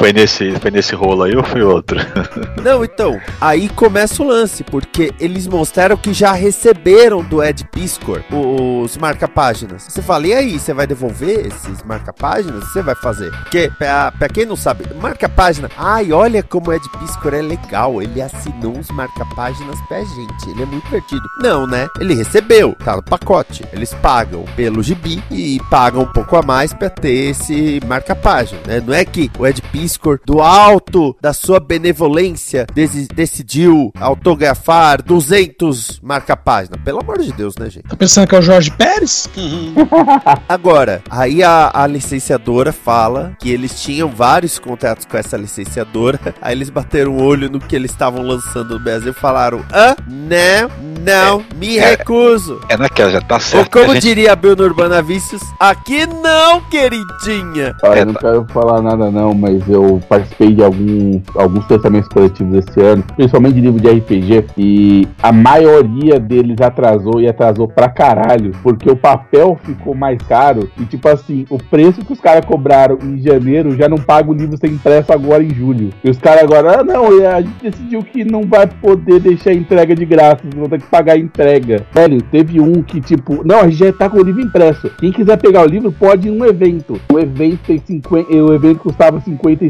[0.00, 1.98] Foi nesse, foi nesse rolo aí ou foi outro?
[2.64, 8.22] Não, então, aí começa o lance, porque eles mostraram que já receberam do Ed Piscor
[8.32, 9.82] os marca-páginas.
[9.82, 12.64] Você fala, e aí, você vai devolver esses marca-páginas?
[12.64, 13.30] Você vai fazer?
[13.30, 18.00] Porque, pra, pra quem não sabe, marca-página, ai, olha como o Ed Piscor é legal,
[18.00, 21.28] ele assinou uns marca-páginas pra gente, ele é muito divertido.
[21.42, 21.88] Não, né?
[22.00, 23.66] Ele recebeu, tá no pacote.
[23.70, 28.80] Eles pagam pelo gibi e pagam um pouco a mais pra ter esse marca-página, né?
[28.80, 29.89] Não é que o Ed Piscor,
[30.26, 32.66] do alto da sua benevolência,
[33.14, 36.76] decidiu autografar 200 marca-página.
[36.84, 37.88] Pelo amor de Deus, né, gente?
[37.88, 39.28] Tá pensando que é o Jorge Pérez?
[40.48, 46.18] Agora, aí a, a licenciadora fala que eles tinham vários contratos com essa licenciadora.
[46.40, 49.94] Aí eles bateram o olho no que eles estavam lançando no Brasil e falaram: Hã?
[50.08, 51.90] Não, não, me é.
[51.90, 52.60] recuso.
[52.68, 53.70] É naquela, já tá Ou certo.
[53.70, 57.74] como a gente- diria a Bruno Urbana Vícios, aqui não, queridinha.
[57.82, 58.20] Olha, É, eu não tá.
[58.20, 63.54] quero falar nada não, mas eu participei de alguns, alguns pensamentos coletivos esse ano, principalmente
[63.54, 68.96] de livro de RPG, e a maioria deles atrasou e atrasou pra caralho, porque o
[68.96, 73.76] papel ficou mais caro e tipo assim, o preço que os caras cobraram em janeiro
[73.76, 75.90] já não paga o livro ser impresso agora em julho.
[76.02, 79.54] E os caras agora, ah não, a gente decidiu que não vai poder deixar a
[79.54, 81.86] entrega de graça, vão ter que pagar a entrega.
[81.92, 84.90] Velho, teve um que tipo, não, a gente já tá com o livro impresso.
[84.98, 87.00] Quem quiser pegar o livro pode ir em um evento.
[87.12, 89.20] O evento tem 50, o evento custava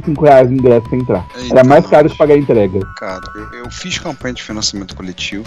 [0.00, 1.26] 55 reais o ingresso pra entrar.
[1.50, 2.80] Era mais caro que pagar a entrega.
[2.96, 5.44] Cara, eu, eu fiz campanha de financiamento coletivo.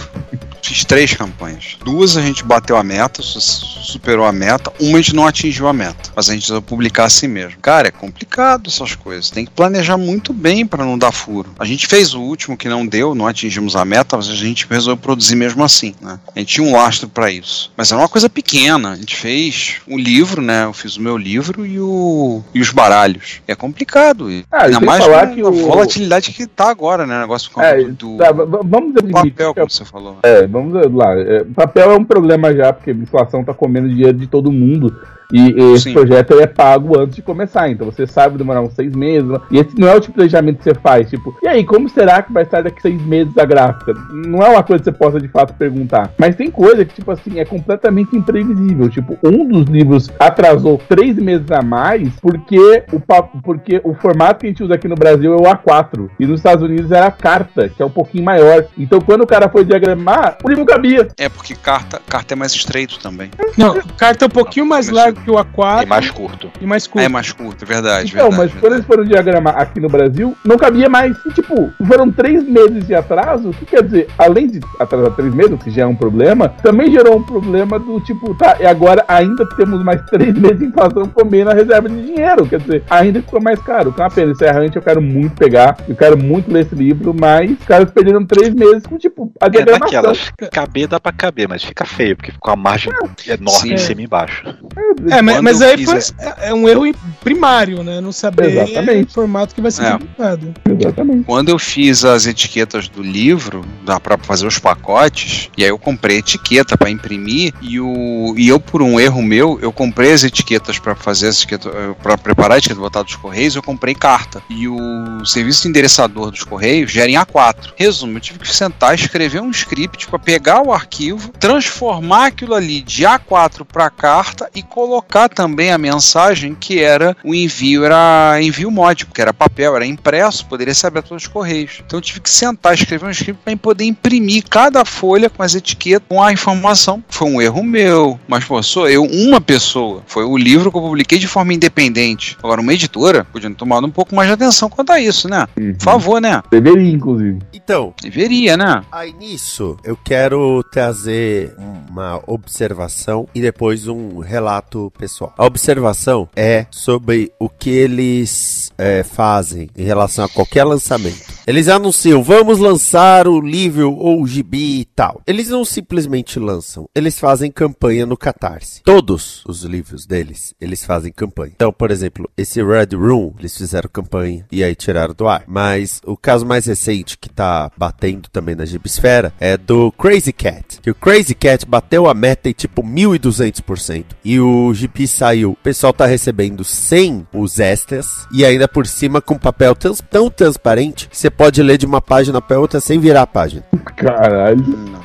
[0.61, 1.77] Fiz três campanhas.
[1.83, 4.71] Duas a gente bateu a meta, su- superou a meta.
[4.79, 6.11] Uma a gente não atingiu a meta.
[6.15, 7.59] Mas a gente vai publicar assim mesmo.
[7.61, 9.29] Cara, é complicado essas coisas.
[9.29, 11.49] Tem que planejar muito bem pra não dar furo.
[11.59, 14.65] A gente fez o último que não deu, não atingimos a meta, mas a gente
[14.69, 15.93] resolveu produzir mesmo assim.
[16.01, 16.19] Né?
[16.35, 17.71] A gente tinha um lastro pra isso.
[17.75, 18.91] Mas era uma coisa pequena.
[18.91, 20.63] A gente fez o livro, né?
[20.65, 23.41] Eu fiz o meu livro e, o, e os baralhos.
[23.47, 24.31] É complicado.
[24.39, 27.17] E Ah, Ainda mais falar que a o- volatilidade que tá agora, né?
[27.17, 30.17] O negócio É, do, tá, vamos do papel, que como você falou.
[30.23, 31.13] É, vamos lá.
[31.19, 34.95] É, papel é um problema já, porque a inflação tá comendo dinheiro de todo mundo.
[35.31, 35.93] E, esse Sim.
[35.93, 39.29] projeto ele é pago antes de começar, então você sabe demorar uns seis meses.
[39.51, 41.89] E esse não é o tipo de planejamento que você faz, tipo, e aí, como
[41.89, 43.93] será que vai estar daqui seis meses a gráfica?
[44.11, 46.11] Não é uma coisa que você possa de fato perguntar.
[46.17, 48.89] Mas tem coisa que, tipo assim, é completamente imprevisível.
[48.89, 54.39] Tipo, um dos livros atrasou três meses a mais porque o, pa- porque o formato
[54.39, 56.09] que a gente usa aqui no Brasil é o A4.
[56.19, 58.65] E nos Estados Unidos era a carta, que é um pouquinho maior.
[58.77, 61.07] Então, quando o cara foi diagramar, o livro cabia.
[61.17, 63.29] É porque carta, carta é mais estreito também.
[63.57, 66.49] Não, carta é um pouquinho mais largo que o A4 E mais curto.
[66.61, 67.03] e mais curto.
[67.05, 68.11] é mais curto, é verdade.
[68.13, 68.75] Então, verdade, mas quando verdade.
[68.75, 71.15] eles foram diagramar aqui no Brasil, não cabia mais.
[71.25, 73.49] E, tipo, foram três meses de atraso.
[73.49, 74.07] O que quer dizer?
[74.17, 77.77] Além de atrasar três meses, o que já é um problema, também gerou um problema
[77.79, 81.89] do tipo, tá, e agora ainda temos mais três meses de inflação comendo a reserva
[81.89, 82.45] de dinheiro.
[82.45, 83.91] Quer dizer, ainda ficou mais caro.
[83.93, 84.31] Que é uma pena.
[84.31, 85.77] Esse errante eu quero muito pegar.
[85.87, 89.45] Eu quero muito ler esse livro, mas os caras perderam três meses com, tipo, a
[89.47, 89.85] É diagramação.
[90.01, 92.91] daquelas, caber dá pra caber, mas fica feio, porque fica uma margem
[93.27, 93.73] enorme Sim.
[93.73, 94.43] em cima e embaixo.
[94.75, 97.99] É, mas, Quando mas eu aí foi, esse- é, é um erro primário, né?
[98.01, 99.09] Não saber Exatamente.
[99.09, 99.91] o formato que vai ser É.
[99.91, 100.53] publicado.
[100.79, 101.23] Exatamente.
[101.23, 105.77] Quando eu fiz as etiquetas do livro, dá para fazer os pacotes, e aí eu
[105.79, 110.23] comprei etiqueta para imprimir e o e eu por um erro meu, eu comprei as
[110.23, 114.41] etiquetas para fazer as etiquetas, para preparar a etiqueta botar dos correios, eu comprei carta.
[114.49, 117.73] E o serviço endereçador dos correios gera em A4.
[117.75, 122.81] Resumo, eu tive que sentar, escrever um script para pegar o arquivo, transformar aquilo ali
[122.81, 124.92] de A4 para carta e colocar
[125.33, 130.45] também a mensagem que era o envio era envio módico, que era papel, era impresso,
[130.45, 131.81] poderia ser aberto pelos correios.
[131.85, 135.55] Então eu tive que sentar, escrever um script para poder imprimir cada folha com as
[135.55, 137.03] etiquetas, com a informação.
[137.07, 140.03] Foi um erro meu, mas pô, sou eu uma pessoa.
[140.05, 142.37] Foi o livro que eu publiquei de forma independente.
[142.39, 145.47] Agora uma editora podia ter tomado um pouco mais de atenção quanto a isso, né?
[145.57, 145.73] Uhum.
[145.75, 146.41] Por favor, né?
[146.51, 147.39] Deveria, inclusive.
[147.53, 148.83] Então, Deveria, né?
[148.91, 151.55] Aí nisso, eu quero trazer
[151.89, 155.33] uma observação e depois um relato pessoal.
[155.37, 161.32] A observação é sobre o que eles é, fazem em relação a qualquer lançamento.
[161.45, 165.21] Eles anunciam, vamos lançar o livro ou o gibi e tal.
[165.27, 168.81] Eles não simplesmente lançam, eles fazem campanha no Catarse.
[168.83, 171.51] Todos os livros deles, eles fazem campanha.
[171.55, 175.43] Então, por exemplo, esse Red Room, eles fizeram campanha e aí tiraram do ar.
[175.45, 180.79] Mas o caso mais recente que tá batendo também na Gibsfera é do Crazy Cat.
[180.81, 184.05] Que o Crazy Cat bateu a meta em tipo 1200%.
[184.23, 185.51] E o GP saiu.
[185.51, 190.29] O pessoal tá recebendo sem os extras e ainda por cima com papel trans- tão
[190.29, 193.63] transparente que você pode ler de uma página para outra sem virar a página.
[193.95, 194.57] Caralho.
[194.57, 195.02] Nossa.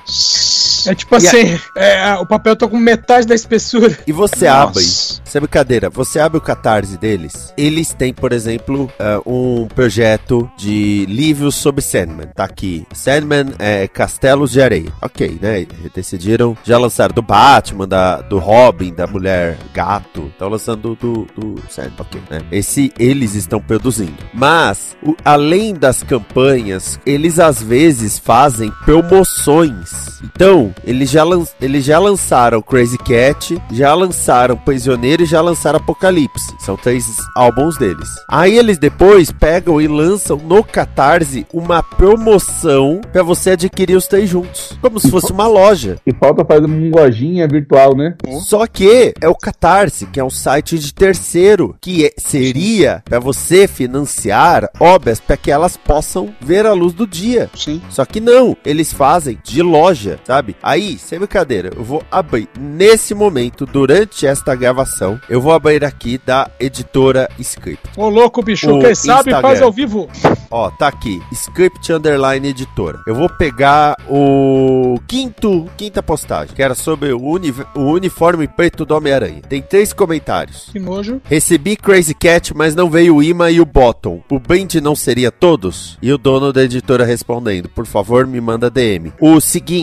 [0.86, 3.98] É tipo assim, é, o papel tá com metade da espessura.
[4.06, 4.62] E você Nossa.
[4.62, 10.50] abre, sem brincadeira, você abre o catarse deles, eles têm, por exemplo, ah, um projeto
[10.56, 12.28] de livros sobre Sandman.
[12.34, 12.86] Tá aqui.
[12.94, 14.90] Sandman é Castelos de Areia.
[15.02, 15.60] Ok, né?
[15.60, 20.28] Eles decidiram já lançar do Batman, da, do Robin, da Mulher Gato.
[20.28, 21.94] Estão lançando do, do, do Sandman.
[21.98, 22.40] Ok, né?
[22.52, 24.16] Esse eles estão produzindo.
[24.32, 29.97] Mas, o- além das campanhas, eles às vezes fazem promoções.
[30.24, 35.78] Então, eles já, lan eles já lançaram Crazy Cat, já lançaram Prisioneiro e já lançaram
[35.78, 36.54] Apocalipse.
[36.60, 37.04] São três
[37.36, 38.08] álbuns deles.
[38.28, 44.28] Aí eles depois pegam e lançam no Catarse uma promoção pra você adquirir os três
[44.28, 44.76] juntos.
[44.80, 45.96] Como se fosse uma loja.
[46.06, 48.14] E falta fazer uma lojinha virtual, né?
[48.46, 53.18] Só que é o Catarse, que é um site de terceiro, que é- seria pra
[53.18, 57.50] você financiar obras para que elas possam ver a luz do dia.
[57.54, 57.80] Sim.
[57.90, 59.87] Só que não, eles fazem de loja,
[60.24, 60.56] sabe?
[60.62, 66.20] Aí, sem brincadeira, eu vou abrir nesse momento, durante esta gravação, eu vou abrir aqui
[66.24, 67.88] da editora Script.
[67.96, 69.40] Ô louco, bicho, O quem sabe Instagram.
[69.42, 70.08] faz ao vivo.
[70.50, 72.98] Ó, tá aqui, Script Underline Editora.
[73.06, 78.84] Eu vou pegar o quinto, quinta postagem, que era sobre o, uni- o uniforme preto
[78.84, 79.42] do Homem-Aranha.
[79.48, 80.68] Tem três comentários.
[80.72, 81.20] Que nojo.
[81.24, 84.22] Recebi Crazy Cat, mas não veio o Ima e o Bottom.
[84.30, 85.98] O brand não seria todos?
[86.02, 89.12] E o dono da editora respondendo, por favor, me manda DM.
[89.20, 89.77] O seguinte,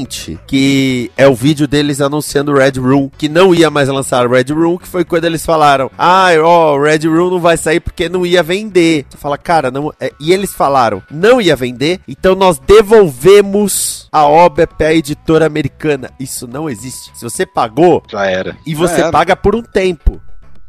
[0.48, 4.32] que é o vídeo deles anunciando o Red Room, que não ia mais lançar o
[4.32, 7.80] Red Room, que foi quando eles falaram, ah, ó, o Red Room não vai sair
[7.80, 9.06] porque não ia vender.
[9.10, 9.94] Você fala, cara, não...
[10.00, 16.10] é- E eles falaram, não ia vender, então nós devolvemos a obra pra editora americana.
[16.20, 17.12] Isso não existe.
[17.14, 18.58] Se você pagou, Já era.
[18.66, 19.12] e você era.
[19.12, 20.20] paga por um tempo.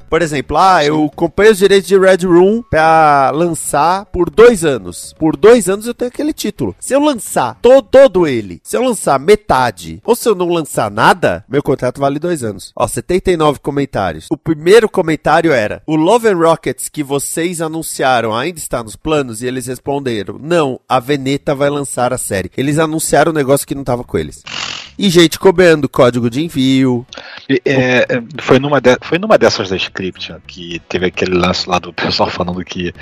[0.09, 5.15] Por exemplo, ah, eu comprei os direitos de Red Room pra lançar por dois anos.
[5.19, 6.75] Por dois anos eu tenho aquele título.
[6.79, 10.91] Se eu lançar to todo ele, se eu lançar metade, ou se eu não lançar
[10.91, 12.73] nada, meu contrato vale dois anos.
[12.77, 14.27] Ó, 79 comentários.
[14.31, 19.43] O primeiro comentário era: O Love and Rockets que vocês anunciaram ainda está nos planos?
[19.43, 22.51] E eles responderam: Não, a Veneta vai lançar a série.
[22.57, 24.43] Eles anunciaram um negócio que não tava com eles.
[24.99, 27.07] E gente cobrando código de envio.
[27.49, 31.69] É, é, foi, numa de- foi numa dessas da script né, que teve aquele lance
[31.69, 32.93] lá do pessoal falando que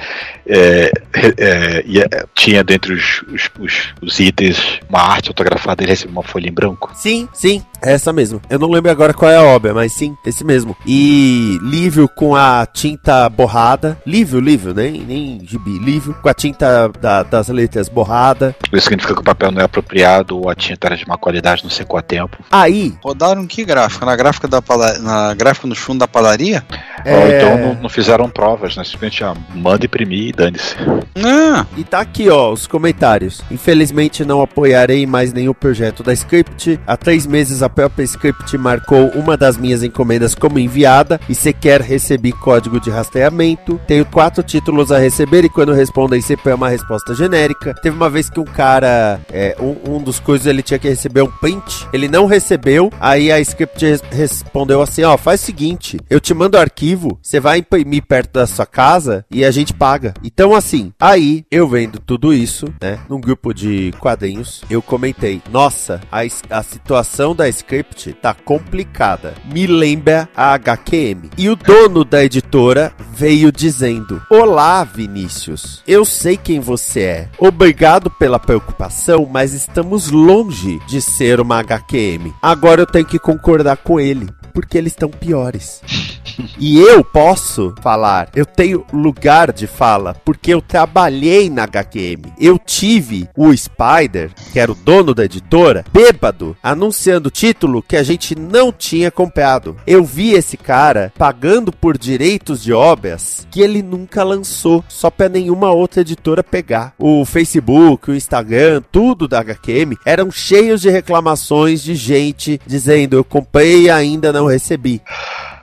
[0.46, 0.90] é,
[1.38, 6.22] é, tinha dentre os, os, os- os itens uma arte autografada e ele recebeu uma
[6.22, 6.90] folha em branco.
[6.94, 8.40] Sim, sim, é essa mesmo.
[8.50, 10.76] Eu não lembro agora qual é a obra, mas sim, esse mesmo.
[10.86, 13.96] E livro com a tinta borrada.
[14.06, 15.78] Livro, livro, nem, nem gibi.
[15.78, 18.54] Livro com a tinta da- das letras borrada.
[18.72, 21.62] Isso significa que o papel não é apropriado ou a tinta era de má qualidade,
[21.62, 22.38] não secou a tempo.
[22.50, 24.04] Aí, Rodaram que gráfica?
[24.06, 24.62] Na gráfica da
[25.00, 26.64] na gráfica no fundo da padaria?
[27.04, 28.84] Ou é, então não, não fizeram provas, né?
[28.84, 30.74] Simplesmente ah, manda imprimir e dane-se.
[31.22, 33.42] Ah, E tá aqui, ó, os comentários.
[33.50, 36.80] Infelizmente não apoiarei mais nenhum projeto da Script.
[36.86, 41.80] Há três meses a própria Script marcou uma das minhas encomendas como enviada e sequer
[41.82, 43.80] recebi código de rastreamento.
[43.86, 47.74] Tenho quatro títulos a receber e quando respondem sempre é uma resposta genérica.
[47.82, 51.22] Teve uma vez que um cara, é, um, um dos coisas ele tinha que receber
[51.22, 52.90] um print, ele não recebeu.
[53.00, 57.18] Aí a Script res- respondeu assim: ó, faz o seguinte, eu te mando o arquivo,
[57.22, 60.14] você vai imprimir perto da sua casa e a gente paga.
[60.22, 66.00] Então, assim, aí eu vendo tudo isso, né, num grupo de quadrinhos, eu comentei: nossa,
[66.10, 69.34] a, a situação da Script tá complicada.
[69.52, 71.30] Me lembra a HQM.
[71.36, 75.82] E o dono da editora veio dizendo: Olá, Vinícius.
[75.86, 77.28] Eu sei quem você é.
[77.38, 82.32] Obrigado pela preocupação, mas estamos longe de ser uma HQM.
[82.40, 84.28] Agora eu tenho que concordar com ele.
[84.52, 85.82] Porque eles estão piores.
[86.58, 92.32] E eu posso falar, eu tenho lugar de fala, porque eu trabalhei na HQM.
[92.38, 98.02] Eu tive o Spider, que era o dono da editora, bêbado, anunciando título que a
[98.02, 99.76] gente não tinha comprado.
[99.86, 105.28] Eu vi esse cara pagando por direitos de obras que ele nunca lançou, só pra
[105.28, 106.94] nenhuma outra editora pegar.
[106.98, 113.24] O Facebook, o Instagram, tudo da HQM eram cheios de reclamações de gente dizendo eu
[113.24, 115.02] comprei e ainda não recebi.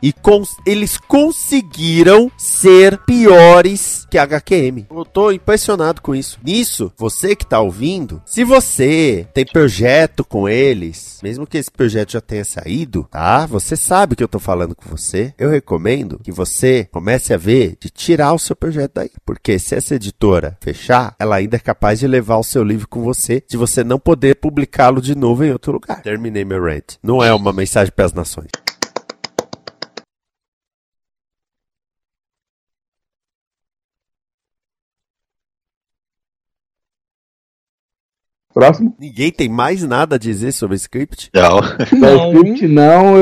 [0.01, 4.85] E cons- eles conseguiram ser piores que a HQM.
[4.89, 6.39] Eu tô impressionado com isso.
[6.43, 12.13] Nisso, você que tá ouvindo, se você tem projeto com eles, mesmo que esse projeto
[12.13, 13.45] já tenha saído, tá?
[13.45, 15.33] Você sabe que eu tô falando com você.
[15.37, 19.11] Eu recomendo que você comece a ver de tirar o seu projeto daí.
[19.25, 23.01] Porque se essa editora fechar, ela ainda é capaz de levar o seu livro com
[23.01, 26.01] você, de você não poder publicá-lo de novo em outro lugar.
[26.01, 26.95] Terminei meu rant.
[27.03, 28.47] Não é uma mensagem para as nações.
[38.53, 38.95] Próximo?
[38.99, 41.29] Ninguém tem mais nada a dizer sobre script?
[41.33, 41.61] Não.
[41.99, 43.13] Da script não,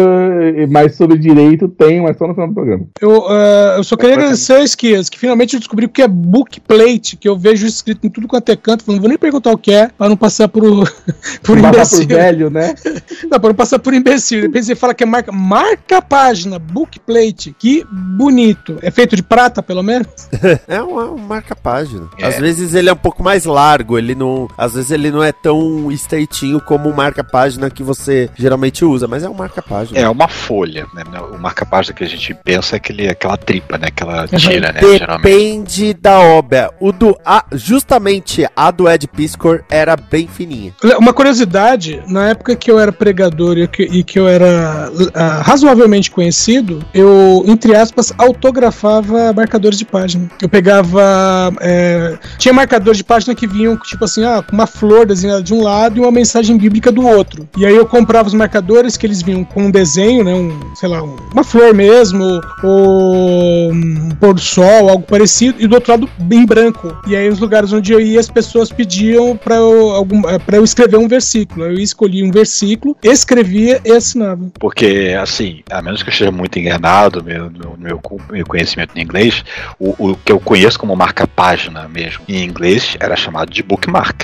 [0.69, 2.85] mas sobre direito tem, mas só no final do programa.
[3.01, 6.07] Eu, ah, eu só queria agradecer a Esquias, que finalmente eu descobri o que é
[6.07, 8.83] bookplate, que eu vejo escrito em tudo quanto é canto.
[8.87, 10.63] Não vou nem perguntar o que é, pra não passar por,
[11.43, 11.99] por Passar imbecil.
[11.99, 12.73] por velho, né?
[13.29, 14.41] Não, pra não passar por imbecil.
[14.43, 17.55] Depois você fala que é marca, marca página, bookplate.
[17.59, 18.77] Que bonito.
[18.81, 20.07] É feito de prata, pelo menos?
[20.67, 22.07] É um, é um marca-página.
[22.17, 22.25] É.
[22.27, 24.47] Às vezes ele é um pouco mais largo, ele não.
[24.57, 29.23] Às vezes ele não é tão estreitinho como o marca-página que você geralmente usa, mas
[29.23, 29.99] é um marca-página.
[29.99, 31.03] É uma folha, né?
[31.33, 33.87] O marca-página que a gente pensa é aquele, aquela tripa, né?
[33.87, 34.37] Aquela Uhum.
[34.37, 34.79] tira, né?
[34.81, 35.23] Geralmente.
[35.23, 36.71] Depende da obra.
[36.79, 37.17] O do.
[37.25, 40.73] A, justamente a do Ed Piscor era bem fininha.
[40.97, 45.41] Uma curiosidade, na época que eu era pregador e que, e que eu era ah,
[45.41, 50.29] razoavelmente conhecido, eu, entre aspas, autografava marcadores de página.
[50.41, 51.51] Eu pegava.
[51.61, 55.53] é, tinha marcadores de página que vinham, tipo assim, ah, com uma flor desenhada de
[55.53, 57.47] um lado e uma mensagem bíblica do outro.
[57.57, 60.33] E aí eu comprava os marcadores que eles vinham com um desenho, né?
[60.33, 65.67] Um, sei lá, um- uma flor mesmo, ou um pôr do sol, algo parecido, e
[65.67, 66.95] do outro lado em branco.
[67.07, 70.97] E aí, nos lugares onde eu ia, as pessoas pediam pra eu, eh, eu escrever
[70.97, 71.65] um versículo.
[71.65, 74.49] Eu escolhia um versículo, escrevia e assinava.
[74.59, 77.99] Porque, assim, a menos que eu esteja muito enganado meu, no meu,
[78.31, 79.43] meu conhecimento em inglês,
[79.79, 84.23] o, o que eu conheço como marca-página mesmo, em inglês, era chamado de bookmark.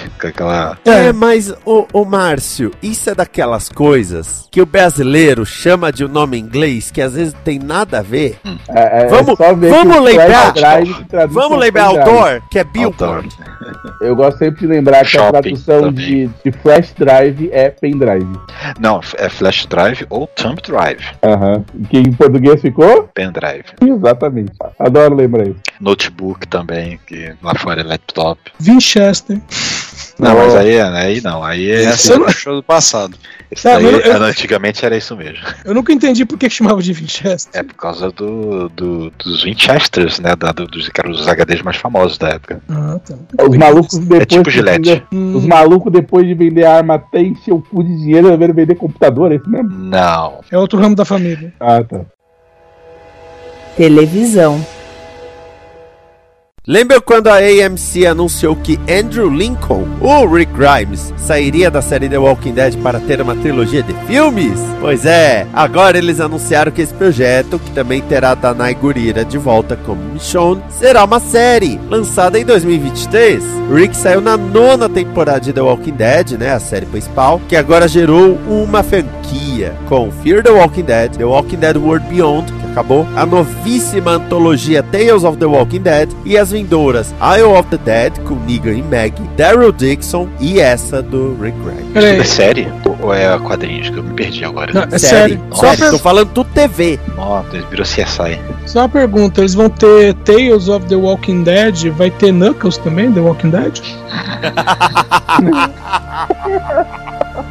[0.83, 6.03] É É, mas, ô, ô Márcio, isso é daquelas coisas que o brasileiro chama de
[6.05, 8.37] um nome inglês que às vezes não tem nada a ver.
[8.69, 10.53] É, é Vamos- só ver vamos o lembrar-
[11.27, 12.09] Vamos lembrar pendrive.
[12.09, 13.29] outdoor, que é Billboard.
[14.01, 16.05] Eu gosto sempre de lembrar que a Shopping tradução também.
[16.05, 18.39] de, de flash drive é pendrive.
[18.79, 21.03] Não, é flash drive ou thumb drive.
[21.23, 21.63] Aham.
[21.89, 23.09] Que em português ficou?
[23.13, 23.65] Pendrive.
[23.81, 24.51] Exatamente.
[24.79, 25.59] Adoro lembrar isso.
[25.79, 28.39] Notebook também, que lá fora é laptop.
[28.59, 29.39] Winchester.
[30.19, 31.83] Não, mas aí, aí não, aí é.
[31.85, 33.17] Essa é o show do passado.
[33.61, 35.37] Tá, daí, eu- antigamente era isso mesmo.
[35.63, 37.59] Eu nunca entendi por que chamava de Winchester.
[37.59, 40.35] É por causa do, do- dos Winchesters, né?
[40.35, 42.61] da- do- dos, que eram os HDs mais famosos da época.
[42.69, 43.15] Ah, tá.
[43.47, 44.25] Os malucos depois.
[44.25, 44.89] tipo que Gillette.
[44.89, 48.53] vender- Hum, Os malucos, depois de vender arma até encher o cu de dinheiro, resolveram
[48.53, 49.69] vender computador, é isso mesmo?
[49.69, 50.41] Não.
[50.51, 51.53] é outro ramo da família.
[51.59, 52.01] Ah, tá.
[53.77, 54.65] Televisão.
[56.67, 62.17] Lembra quando a AMC anunciou que Andrew Lincoln, o Rick Grimes, sairia da série The
[62.17, 64.59] Walking Dead para ter uma trilogia de filmes?
[64.81, 69.77] Pois é, agora eles anunciaram que esse projeto, que também terá Danai Gurira de volta
[69.85, 73.43] como Michonne, será uma série lançada em 2023.
[73.71, 77.87] Rick saiu na nona temporada de The Walking Dead, né, a série principal, que agora
[77.87, 83.25] gerou uma franquia com Fear the Walking Dead, The Walking Dead World Beyond, acabou, a
[83.25, 88.35] novíssima antologia Tales of the Walking Dead e as vindouras Isle of the Dead com
[88.35, 91.95] Negan e Maggie, Daryl Dixon e essa do Rick Grimes.
[91.95, 92.67] É série?
[93.01, 93.89] Ou é quadrinhos?
[93.89, 94.73] Que eu me perdi agora.
[94.73, 95.39] Não, é sério.
[95.51, 96.99] Só, Sério, per- tô falando do TV.
[97.15, 98.39] Nossa, virou CSI.
[98.65, 101.87] só uma pergunta: eles vão ter Tales of the Walking Dead?
[101.91, 103.79] Vai ter Knuckles também, The Walking Dead?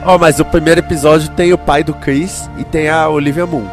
[0.06, 3.64] Ó, mas o primeiro episódio tem o pai do Chris e tem a Olivia Moon.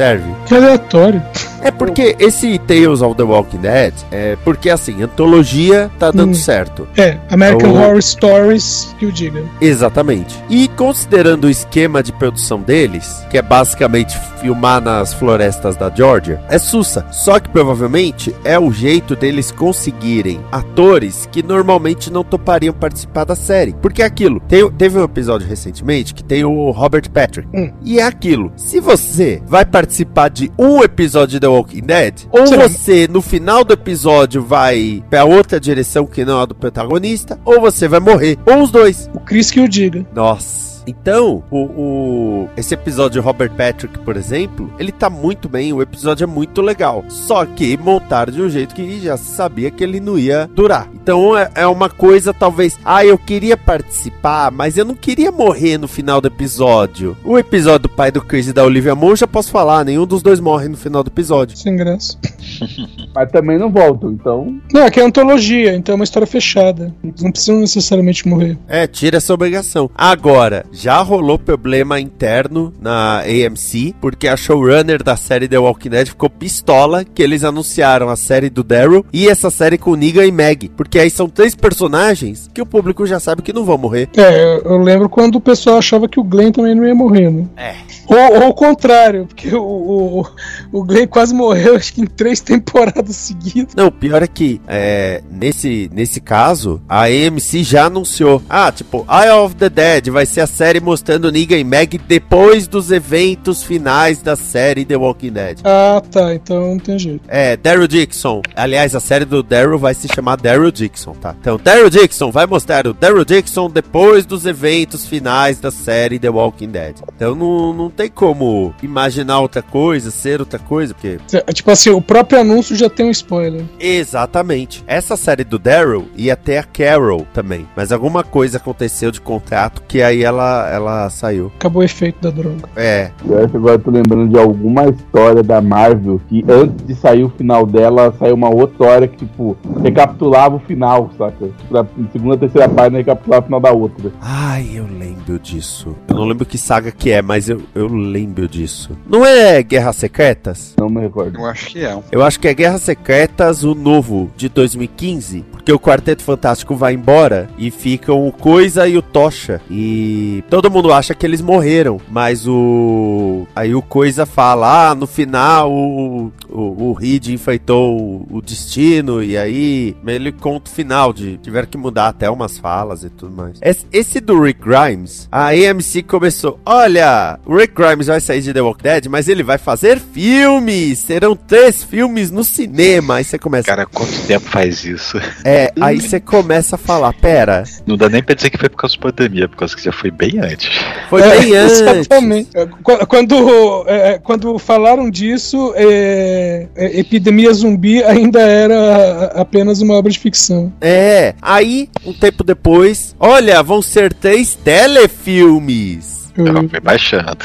[0.00, 0.34] Serve.
[0.48, 1.22] Que aleatório.
[1.62, 6.34] É porque esse Tales of the Walking Dead é porque assim, antologia tá dando Hum.
[6.34, 6.86] certo.
[6.96, 9.42] É, American O- Horror Stories, que o diga.
[9.60, 10.34] Exatamente.
[10.48, 16.40] E considerando o esquema de produção deles, que é basicamente filmar nas florestas da Georgia,
[16.48, 17.04] é sussa.
[17.12, 23.34] Só que provavelmente é o jeito deles conseguirem atores que normalmente não topariam participar da
[23.34, 23.74] série.
[23.82, 24.40] Porque é aquilo.
[24.48, 27.48] Tem- teve um episódio recentemente que tem o Robert Patrick.
[27.54, 27.70] Hum.
[27.84, 28.50] E é aquilo.
[28.56, 32.68] Se você vai participar de um episódio de The Walking Dead, ou Será?
[32.68, 37.60] você no final do episódio vai pra outra direção que não a do protagonista, ou
[37.60, 38.38] você vai morrer.
[38.46, 39.10] Ou os dois.
[39.14, 40.06] O Chris que o diga.
[40.14, 40.69] Nossa.
[40.86, 45.82] Então, o, o- esse episódio de Robert Patrick, por exemplo, ele tá muito bem, o
[45.82, 47.04] episódio é muito legal.
[47.08, 50.88] Só que montaram de um jeito que já se sabia que ele não ia durar.
[50.94, 55.78] Então é, é uma coisa, talvez, ah, eu queria participar, mas eu não queria morrer
[55.78, 57.16] no final do episódio.
[57.24, 60.06] O episódio do pai do Chris e da Olivia Moon, eu já posso falar, nenhum
[60.06, 61.56] dos dois morre no final do episódio.
[61.56, 62.16] Sem graça.
[63.14, 64.60] Mas também não voltam, então.
[64.72, 66.94] Não, aqui é antologia, então é uma história fechada.
[67.02, 68.56] Eles não precisam necessariamente morrer.
[68.68, 69.90] É, tira essa obrigação.
[69.94, 76.08] Agora, já rolou problema interno na AMC, porque a showrunner da série The Walking Dead
[76.08, 80.32] ficou pistola que eles anunciaram a série do Daryl e essa série com Negan e
[80.32, 80.70] Maggie.
[80.74, 84.08] Porque aí são três personagens que o público já sabe que não vão morrer.
[84.16, 87.30] É, eu, eu lembro quando o pessoal achava que o Glenn também não ia morrer,
[87.30, 87.46] né?
[87.56, 87.74] É.
[88.06, 90.26] Ou, ou o contrário, porque o, o,
[90.72, 93.74] o Glenn quase morreu, acho que em três temporadas seguidas.
[93.74, 98.42] Não, o pior é que é, nesse, nesse caso, a AMC já anunciou.
[98.48, 102.68] Ah, tipo, Eye of the Dead vai ser a série mostrando Negan e Maggie depois
[102.68, 105.60] dos eventos finais da série The Walking Dead.
[105.64, 107.22] Ah, tá, então não tem jeito.
[107.28, 108.42] É, Daryl Dixon.
[108.54, 111.34] Aliás, a série do Daryl vai se chamar Daryl Dixon, tá?
[111.40, 116.28] Então, Daryl Dixon vai mostrar o Daryl Dixon depois dos eventos finais da série The
[116.28, 116.96] Walking Dead.
[117.16, 121.18] Então, não, não tem como imaginar outra coisa, ser outra coisa, porque...
[121.32, 123.64] É, Tipo assim, o próprio anúncio já tem um spoiler.
[123.78, 124.84] Exatamente.
[124.86, 129.82] Essa série do Daryl ia ter a Carol também, mas alguma coisa aconteceu de contrato
[129.88, 131.50] que aí ela, ela saiu.
[131.56, 132.68] Acabou o efeito da droga.
[132.76, 136.86] É, Eu acho que agora eu tô lembrando de alguma história da Marvel que antes
[136.86, 141.46] de sair o final dela, saiu uma outra história que, tipo, recapitulava o final, saca?
[141.46, 144.10] Tipo, na segunda, terceira página recapitulava o final da outra.
[144.20, 145.94] Ai, eu lembro disso.
[146.08, 148.90] Eu não lembro que saga que é, mas eu, eu lembro disso.
[149.08, 150.74] Não é Guerras Secretas?
[150.78, 151.38] Não me recordo.
[151.38, 151.98] Eu acho que é.
[152.10, 155.44] Eu acho que é Guerras Secretas, o novo, de 2015.
[155.50, 159.60] Porque o Quarteto Fantástico vai embora e ficam o Coisa e o Tocha.
[159.70, 162.00] E todo mundo acha que eles morreram.
[162.08, 163.46] Mas o.
[163.54, 169.22] Aí o Coisa fala: ah, no final o, o, o Reed enfrentou o, o destino.
[169.22, 173.34] E aí ele conta o final de tiveram que mudar até umas falas e tudo
[173.34, 173.58] mais.
[173.62, 178.52] Esse, esse do Rick Grimes, a AMC começou: olha, o Rick Grimes vai sair de
[178.52, 180.98] The Walking Dead, mas ele vai fazer filmes.
[181.00, 183.16] Serão três filmes no cinema.
[183.16, 183.66] Aí você começa.
[183.66, 185.18] Cara, quanto tempo faz isso?
[185.44, 188.76] É, aí você começa a falar, pera, Não dá nem pra dizer que foi por
[188.76, 190.70] causa da pandemia, por causa que já foi bem antes.
[191.08, 191.80] foi É, bem antes.
[191.80, 192.48] Exatamente.
[192.54, 199.94] É, qu- Quando, é, quando falaram disso, é, é, Epidemia Zumbi ainda era apenas uma
[199.94, 200.72] obra de ficção.
[200.80, 206.30] É, aí, um tempo depois, olha, vão ser três telefilmes.
[206.38, 207.38] Ela foi baixando.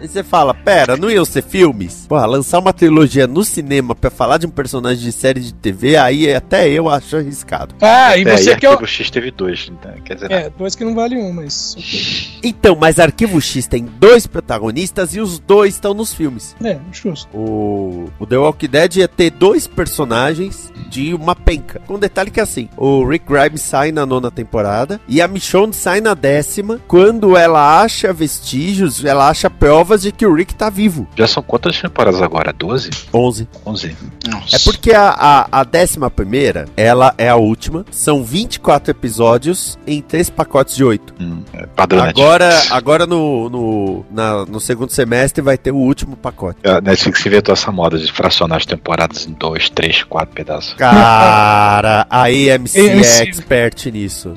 [0.00, 2.06] Aí você fala, pera, não iam ser filmes?
[2.08, 5.96] Porra, lançar uma trilogia no cinema pra falar de um personagem de série de TV,
[5.96, 7.74] aí até eu acho arriscado.
[7.80, 8.72] Ah, e É, você e que é o.
[8.72, 9.94] Arquivo X teve dois, né?
[10.04, 11.74] quer dizer, É, dois que não vale um, mas.
[11.76, 12.38] ok.
[12.44, 16.54] Então, mas Arquivo X tem dois protagonistas e os dois estão nos filmes.
[16.62, 17.28] É, justo.
[17.36, 21.80] O, o The Walking Dead ia ter dois personagens de uma penca.
[21.86, 25.72] Com detalhe que é assim, o Rick Grimes sai na nona temporada e a Michonne
[25.74, 29.50] sai na décima quando ela acha vestígios, ela acha
[29.88, 31.06] provas de que o Rick tá vivo.
[31.16, 32.52] já são quantas temporadas agora?
[32.52, 32.90] 12?
[33.12, 33.48] 11.
[33.64, 33.96] 11.
[34.28, 34.56] Nossa.
[34.56, 37.86] É porque a, a, a décima primeira, ela é a última.
[37.90, 41.14] São 24 episódios em três pacotes de 8.
[41.20, 42.72] Hum, é padrão Agora, Netflix.
[42.72, 46.58] agora no, no, na- no segundo semestre vai ter o último pacote.
[46.68, 50.74] A Netflix inventou essa moda de fracionar as temporadas em dois, três, quatro pedaços.
[50.74, 54.34] Cara, a AMC é expert nisso.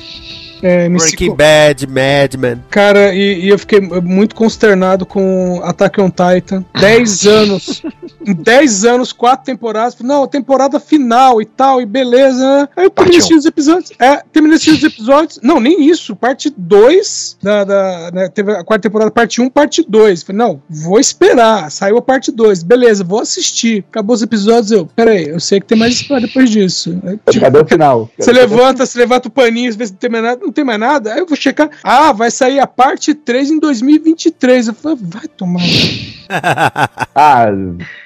[0.62, 2.64] É, Breaking Bad, Mad Men.
[2.70, 6.64] Cara, e, e eu fiquei muito consternado com Attack on Titan.
[6.80, 7.84] 10 anos.
[8.26, 9.98] Em 10 anos, quatro temporadas.
[10.02, 12.70] Não, temporada final e tal, e beleza.
[12.76, 13.38] Aí eu terminei um.
[13.38, 13.92] os episódios.
[14.00, 15.40] É, terminei os episódios.
[15.42, 16.16] Não, nem isso.
[16.16, 17.64] Parte 2 da.
[17.64, 20.24] da né, teve a quarta temporada, parte 1, parte 2.
[20.24, 21.72] Falei, não, vou esperar.
[21.72, 22.64] Saiu a parte 2.
[22.64, 23.84] Beleza, vou assistir.
[23.90, 24.72] Acabou os episódios.
[24.72, 27.00] Eu, peraí, eu sei que tem mais história depois disso.
[27.04, 28.10] Aí, tipo, Cadê o final?
[28.18, 30.80] você levanta, você levanta o paninho, vê se não tem mais nada, não tem mais
[30.80, 31.14] nada.
[31.14, 31.70] Aí eu vou checar.
[31.82, 34.68] Ah, vai sair a parte 3 em 2023.
[34.68, 35.62] Eu falei, vai tomar.
[37.14, 37.48] Ah,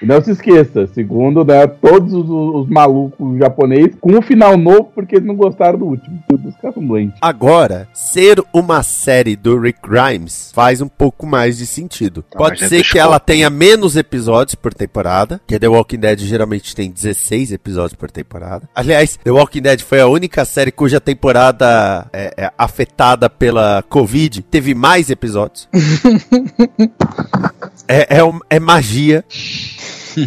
[0.02, 5.18] não se esqueça, segundo, né, todos os, os malucos japoneses com um final novo porque
[5.18, 6.24] eles não gostaram do último.
[6.44, 7.20] Os caras são doentes.
[7.22, 12.26] Agora, ser uma série do Rick Grimes faz um pouco mais de sentido.
[12.32, 16.90] Pode ser que ela tenha menos episódios por temporada, que The Walking Dead geralmente tem
[16.90, 18.68] 16 episódios por temporada.
[18.74, 24.42] Aliás, The Walking Dead foi a única série cuja temporada é, é afetada pela Covid
[24.44, 25.68] teve mais episódios.
[27.88, 28.20] é, é,
[28.50, 29.24] é magia.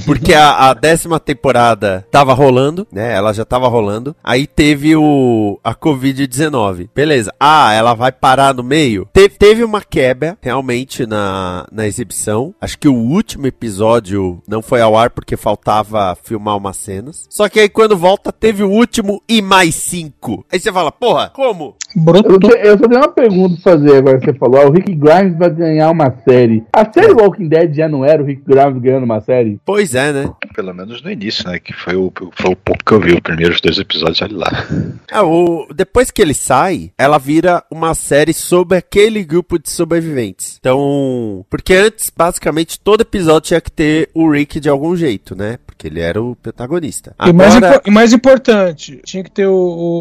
[0.05, 3.14] Porque a, a décima temporada tava rolando, né?
[3.14, 4.14] Ela já tava rolando.
[4.22, 6.89] Aí teve o a Covid-19.
[6.95, 7.32] Beleza.
[7.39, 9.07] Ah, ela vai parar no meio.
[9.12, 12.55] Te- teve uma quebra, realmente, na, na exibição.
[12.61, 17.26] Acho que o último episódio não foi ao ar porque faltava filmar umas cenas.
[17.28, 20.45] Só que aí quando volta, teve o último e mais cinco.
[20.53, 21.76] Aí você fala, porra, como?
[21.97, 22.39] Eu, Brotou.
[22.39, 24.61] te- eu só tenho uma pergunta pra fazer agora que você falou.
[24.61, 26.64] Ah, o Rick Grimes vai ganhar uma série.
[26.72, 29.59] A série Walking Dead já não era o Rick Grimes ganhando uma série?
[29.64, 30.31] Pois é, né?
[30.55, 31.59] Pelo menos no início, né?
[31.59, 34.66] Que foi o, foi o pouco que eu vi, os primeiros dois episódios ali lá.
[35.11, 40.57] É, o, depois que ele sai, ela vira uma série sobre aquele grupo de sobreviventes.
[40.61, 45.59] Então, porque antes, basicamente, todo episódio tinha que ter o Rick de algum jeito, né?
[45.66, 47.14] Porque ele era o protagonista.
[47.24, 49.55] E mais, Agora, impo- e mais importante, tinha que ter o,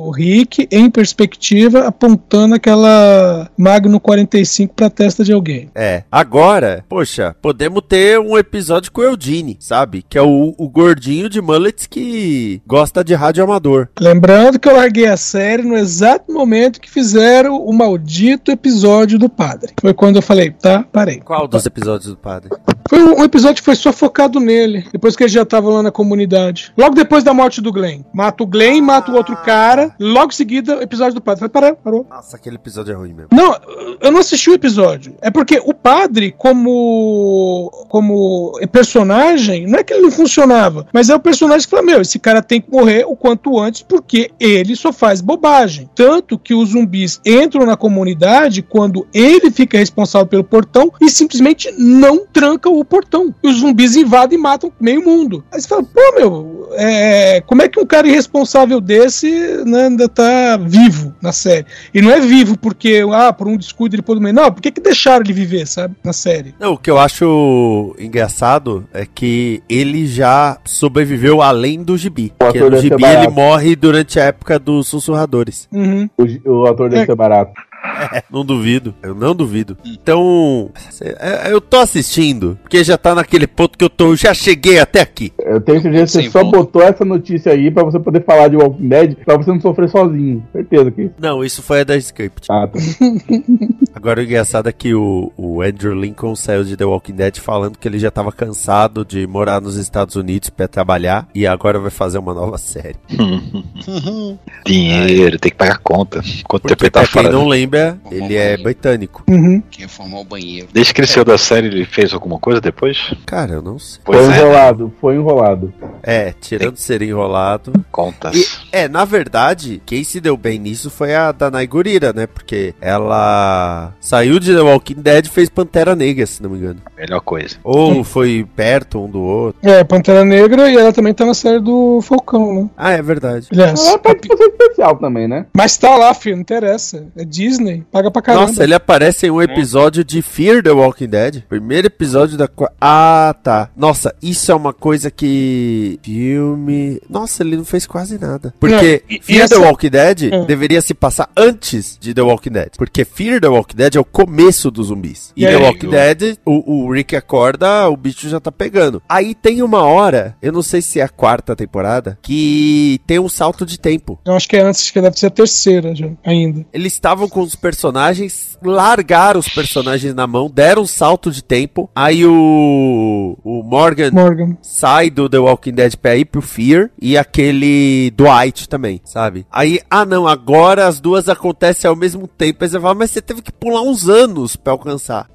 [0.07, 5.69] o Rick em perspectiva apontando aquela Magno 45 pra testa de alguém.
[5.75, 10.05] é, agora, poxa, podemos ter um episódio com o Eudine, sabe?
[10.07, 13.89] Que é o, o gordinho de mullets que gosta de rádio amador.
[13.99, 19.27] Lembrando que eu larguei a série no exato momento que fizeram o maldito episódio do
[19.27, 19.73] padre.
[19.79, 21.19] Foi quando eu falei, tá, parei.
[21.19, 22.49] Qual dos episódios do padre?
[22.89, 25.81] Foi um um episódio que foi só focado nele, depois que ele já tava lá
[25.81, 26.71] na comunidade.
[26.77, 28.01] Logo depois da morte do Glenn.
[28.13, 31.39] Mata o Glenn, mata o outro cara, logo em seguida, o episódio do padre.
[31.39, 32.07] Falei, parou, parou.
[32.07, 33.29] Nossa, aquele episódio é ruim mesmo.
[33.33, 33.55] Não,
[33.99, 35.15] eu não assisti o episódio.
[35.19, 41.15] É porque o padre, como como personagem, não é que ele não funcionava, mas é
[41.15, 44.75] o personagem que fala: Meu, esse cara tem que morrer o quanto antes, porque ele
[44.75, 45.89] só faz bobagem.
[45.95, 51.73] Tanto que os zumbis entram na comunidade quando ele fica responsável pelo portão e simplesmente
[51.77, 53.33] não tranca o portão.
[53.43, 55.43] E os zumbis invadem e matam meio mundo.
[55.51, 59.29] Aí você fala: Pô, meu, é, como é que um cara irresponsável desse
[59.65, 61.65] né, ainda tá vivo na série?
[61.93, 64.33] E não é vivo porque, ah, por um descuido ele pôde morrer.
[64.33, 65.95] Não, por que, que deixaram ele viver, sabe?
[66.03, 66.53] Na série.
[66.59, 72.33] Não, o que eu acho engraçado é que ele já sobreviveu além do gibi.
[72.35, 75.67] O Porque ator no gibi ele morre durante a época dos sussurradores.
[75.71, 76.09] Uhum.
[76.17, 77.05] O, o ator deve É.
[77.05, 77.51] ser barato.
[78.31, 79.77] Não duvido, eu não duvido.
[79.85, 84.15] Então, cê- é- eu tô assistindo, porque já tá naquele ponto que eu tô, eu
[84.15, 85.31] já cheguei até aqui.
[85.39, 86.51] Eu tenho certeza que você Sim, só bom.
[86.51, 89.89] botou essa notícia aí pra você poder falar de Walking Dead, pra você não sofrer
[89.89, 90.45] sozinho.
[90.51, 91.13] Certeza que isso.
[91.19, 92.47] Não, isso foi a da script.
[92.51, 92.79] Ah, tá.
[93.95, 97.77] Agora o engraçado é que o, o Andrew Lincoln saiu de The Walking Dead falando
[97.79, 101.89] que ele já tava cansado de morar nos Estados Unidos pra trabalhar e agora vai
[101.89, 102.95] fazer uma nova série.
[104.65, 106.21] Dinheiro, tem que pagar conta.
[106.47, 107.31] Quanto tempo ele tá fora?
[107.31, 107.66] não lembra,
[108.11, 109.23] Ele é britânico.
[109.29, 109.61] Uhum.
[109.69, 110.67] Quem reformou o banheiro.
[110.71, 113.13] Desde que ele saiu da série, ele fez alguma coisa depois?
[113.25, 113.99] Cara, eu não sei.
[114.05, 115.73] Foi Pois é, enrolado, foi enrolado.
[116.03, 117.73] É, tirando ser enrolado.
[117.91, 118.35] contas.
[118.35, 122.27] E, é, na verdade, quem se deu bem nisso foi a Danai Gurira, né?
[122.27, 126.81] Porque ela saiu de The Walking Dead e fez Pantera Negra, se não me engano.
[126.97, 127.57] Melhor coisa.
[127.63, 129.59] Ou foi perto um do outro.
[129.67, 132.69] É, Pantera Negra e ela também tá na série do Falcão, né?
[132.77, 133.47] Ah, é verdade.
[133.51, 135.45] Aliás, Ela participação especial também, né?
[135.55, 137.07] mas tá lá, filho, não interessa.
[137.15, 137.56] É Disney,
[137.91, 138.47] paga pra caramba.
[138.47, 141.41] Nossa, ele aparece em um episódio de Fear the Walking Dead.
[141.47, 142.49] Primeiro episódio da.
[142.79, 143.69] Ah, tá.
[143.75, 145.99] Nossa, isso é uma coisa que.
[146.03, 146.99] Filme.
[147.09, 148.53] Nossa, ele não fez quase nada.
[148.59, 150.45] Porque Não, e- e Fear essa- the Walking Dead É.
[150.45, 152.69] deveria se passar antes de The Walking Dead.
[152.77, 155.31] Porque Fear the Walking Dead é o começo dos zumbis.
[155.35, 158.51] E E The aí, Walking o- Dead, o, o Rick acorda, o bicho já tá
[158.51, 159.01] pegando.
[159.07, 163.29] Aí tem uma hora, eu não sei se é a quarta temporada, que tem um
[163.29, 164.19] salto de tempo.
[164.25, 166.65] Eu acho que é antes, que deve ser a terceira já, ainda.
[166.73, 171.89] Eles estavam com os personagens, largaram os personagens na mão, deram um salto de tempo.
[171.95, 174.57] Aí o, o Morgan Morgan.
[174.61, 179.45] sai do The Walking Dead pra ir pro Fear e aquele Dwight também, sabe?
[179.51, 182.63] Aí, ah não, agora as duas acontecem ao mesmo tempo.
[182.63, 185.29] Aí você fala, mas você teve que pular uns anos pra alcançar.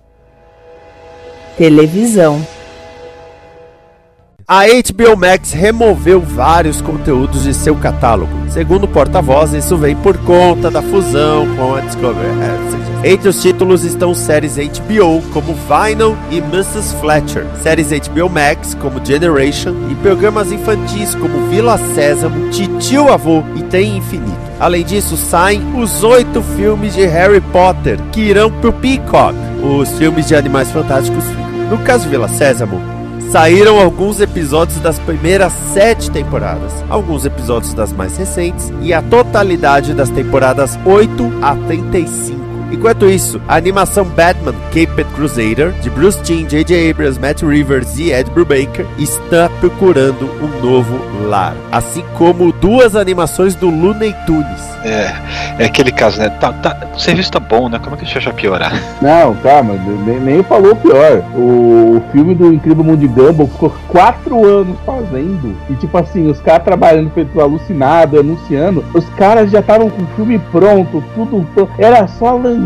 [1.57, 2.47] Televisão.
[4.49, 8.33] A HBO Max removeu vários conteúdos de seu catálogo.
[8.51, 12.29] Segundo o porta-voz, isso vem por conta da fusão com a Discovery.
[13.05, 16.95] Entre os títulos estão séries HBO como Vinyl e Mrs.
[16.97, 23.63] Fletcher, séries HBO Max como Generation e programas infantis como Vila Sésamo, Titio Avô e
[23.63, 24.39] Tem Infinito.
[24.59, 30.27] Além disso, saem os oito filmes de Harry Potter que irão pro Peacock, os filmes
[30.27, 31.25] de Animais Fantásticos.
[31.71, 33.02] No caso Vila Sésamo,
[33.33, 39.95] Saíram alguns episódios das primeiras sete temporadas, alguns episódios das mais recentes e a totalidade
[39.95, 42.52] das temporadas 8 a 35.
[42.73, 46.91] Enquanto isso, a animação Batman Caped Crusader, de Bruce Timm, J.J.
[46.91, 50.99] Abrams, Matt Rivers e Ed Brubaker, está procurando um novo
[51.29, 51.55] lar.
[51.71, 54.73] Assim como duas animações do Looney Tunes.
[54.85, 55.15] É,
[55.59, 56.31] é aquele caso, né?
[56.31, 57.79] Tá, tá, o serviço tá bom, né?
[57.79, 58.73] Como é que a gente vai piorar?
[59.01, 61.23] Não, calma, nem, nem falou o pior.
[61.35, 65.55] O, o filme do Incrível Mundo de Gumball ficou quatro anos fazendo.
[65.69, 68.85] E tipo assim, os caras trabalhando feito alucinado, anunciando.
[68.95, 71.47] Os caras já estavam com o filme pronto, tudo.
[71.79, 72.62] Era só lançar.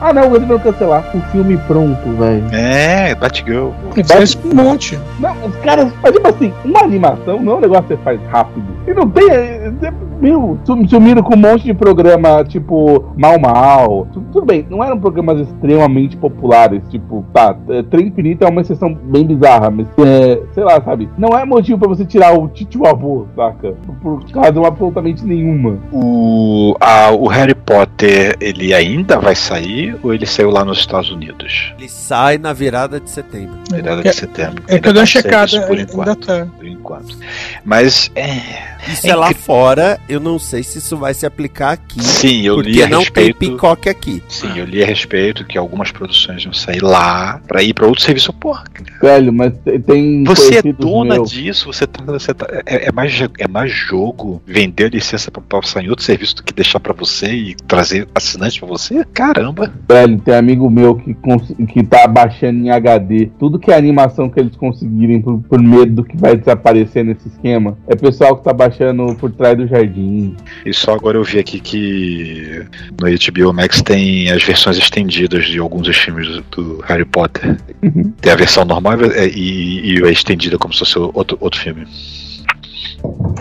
[0.00, 1.04] Ah não, eles vão cancelar.
[1.14, 2.44] O filme pronto, velho.
[2.52, 3.70] É, Batgirl.
[4.06, 4.98] Faz um monte.
[5.18, 8.20] Não, os caras, mas, tipo assim, uma animação não é um negócio que você faz
[8.30, 8.66] rápido.
[8.86, 9.30] E não tem.
[9.30, 14.06] é, é, Meu, sum- sumiram com um monte de programa, tipo, Mal Mal.
[14.12, 18.60] Tu- Tudo bem, não eram programas extremamente populares, tipo, tá, é, Trem Infinito é uma
[18.60, 21.08] exceção bem bizarra, mas, é, sei lá, sabe?
[21.18, 23.74] Não é motivo pra você tirar o tio avô, saca?
[24.02, 25.78] Por razão absolutamente nenhuma.
[25.92, 31.10] O, a- o Harry Potter, ele ainda vai sair ou ele saiu lá nos Estados
[31.10, 31.74] Unidos?
[31.78, 33.56] Ele sai na virada de setembro.
[33.70, 34.62] Virada É- de setembro.
[34.68, 36.26] É que Ainda eu dei uma tá checada, serviço por enquanto.
[36.26, 36.46] tá.
[36.56, 37.18] Por enquanto.
[37.64, 38.76] Mas, é.
[38.88, 42.02] Isso é, lá fora, eu não sei se isso vai se aplicar aqui.
[42.02, 43.38] Sim, eu li porque a não respeito.
[43.38, 44.22] tem Peacock aqui.
[44.28, 48.02] Sim, eu li a respeito que algumas produções vão sair lá pra ir pra outro
[48.02, 48.32] serviço.
[48.32, 48.64] Porra,
[49.00, 50.24] Velho, mas te- tem.
[50.24, 52.02] Você é dona meus- disso, você tá.
[52.04, 56.04] Você tá é, é mais, é mais jogo vender a licença pra passar em outro
[56.04, 59.04] serviço do que deixar pra você e trazer assinante pra você?
[59.12, 59.72] Caramba!
[59.88, 61.14] Velho, tem amigo meu que,
[61.66, 65.92] que tá baixando em HD tudo que é animação que eles conseguirem por, por medo
[65.96, 67.76] do que vai desaparecer nesse esquema.
[67.86, 69.95] É pessoal que tá baixando por trás do jardim.
[70.64, 72.66] E só agora eu vi aqui que
[73.00, 77.56] no HBO Max tem as versões estendidas de alguns dos filmes do, do Harry Potter.
[78.20, 81.86] tem a versão normal e, e, e a estendida como se fosse outro, outro filme.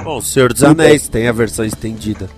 [0.03, 2.29] Bom, Senhor dos Anéis tem a versão estendida.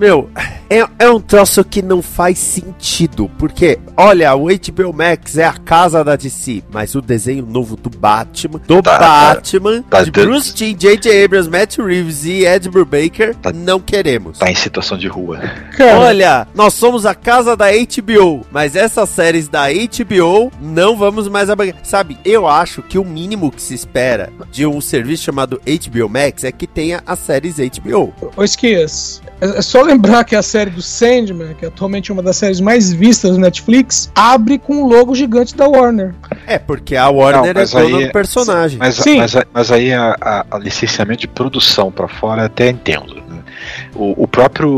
[0.00, 0.30] Meu,
[0.70, 3.30] é, é um troço que não faz sentido.
[3.38, 7.90] Porque, olha, o HBO Max é a casa da DC, mas o desenho novo do
[7.90, 9.34] Batman, do Tá, tá.
[9.34, 11.24] Batman, Tá de dando- Bruce Timm, J.J.
[11.24, 14.38] Abrams, Matt Reeves e Ed Brubaker, não queremos.
[14.38, 15.38] Tá em situação de rua.
[15.76, 21.28] Cara, Olha, nós somos a casa da HBO, mas essas séries da HBO não vamos
[21.28, 21.80] mais abrigar.
[21.84, 26.42] Sabe, eu acho que o mínimo que se espera de um serviço chamado HBO Max
[26.44, 28.14] é que tenha as séries HBO.
[28.36, 32.22] Ô Esquias, é é só lembrar que a série do Sandman, que é atualmente uma
[32.22, 36.14] das séries mais vistas do Netflix, abre com o logo gigante da Warner.
[36.46, 38.78] É, porque a Warner Não, mas é dona aí- do personagem.
[38.78, 39.18] Mas, Sim.
[39.18, 43.14] mas, mas aí a, a- a licenciamento de produção pra fora até entendo.
[43.14, 43.38] né?
[43.94, 44.70] O, o próprio.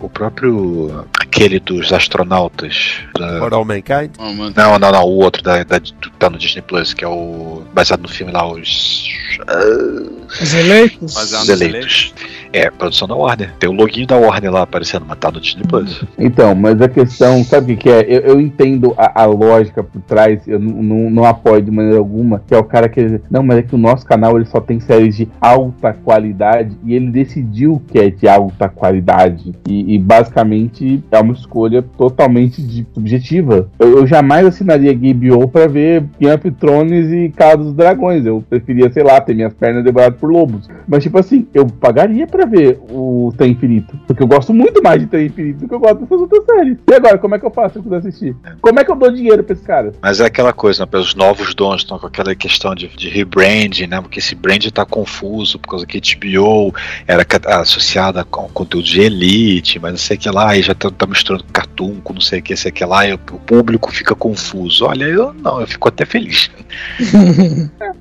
[0.00, 1.04] O próprio.
[1.36, 2.94] Aquele dos astronautas.
[3.18, 4.10] da- For All Mankind.
[4.18, 4.32] Oh.
[4.32, 7.62] Não, não, não, o outro da, da, do- tá no Disney Plus, que é o.
[7.74, 9.06] baseado no filme lá, os.
[9.46, 11.14] ah, Os eleitos?
[11.14, 12.14] Baseado os eleitos.
[12.52, 13.52] É, produção da Warner.
[13.58, 16.02] Tem o loginho da Warner lá aparecendo, mas tá no Disney Plus.
[16.18, 18.00] Então, mas a questão, sabe o que, que é?
[18.08, 21.98] Eu, eu entendo a, a lógica por trás, eu não, não, não apoio de maneira
[21.98, 23.20] alguma, que é o cara que.
[23.30, 26.94] Não, mas é que o nosso canal ele só tem séries de alta qualidade e
[26.94, 29.52] ele decidiu que é de alta qualidade.
[29.68, 33.68] E, e basicamente é uma escolha totalmente de- subjetiva.
[33.78, 38.24] Eu, eu jamais assinaria HBO pra ver Game of Thrones e Casa dos Dragões.
[38.24, 40.68] Eu preferia, sei lá, ter minhas pernas devoradas por lobos.
[40.88, 43.96] Mas, tipo assim, eu pagaria pra ver o Trem Infinito.
[44.06, 46.78] Porque eu gosto muito mais de Trem Infinito do que eu gosto dessas outras séries.
[46.90, 48.36] E agora, como é que eu faço quiser assistir?
[48.60, 49.92] Como é que eu dou dinheiro pra esse cara?
[50.02, 50.98] Mas é aquela coisa, né?
[50.98, 54.00] Os novos donos estão com aquela questão de, de rebranding, né?
[54.00, 56.74] Porque esse brand tá confuso, por causa que HBO
[57.06, 57.26] era
[57.60, 61.06] associada com conteúdo de elite, mas não sei o que lá, e já tá, tá
[61.16, 64.14] misturando cartoon com não sei o que, sei o que lá, e o, público fica
[64.14, 64.84] confuso.
[64.84, 66.50] Olha, eu não, eu fico até feliz.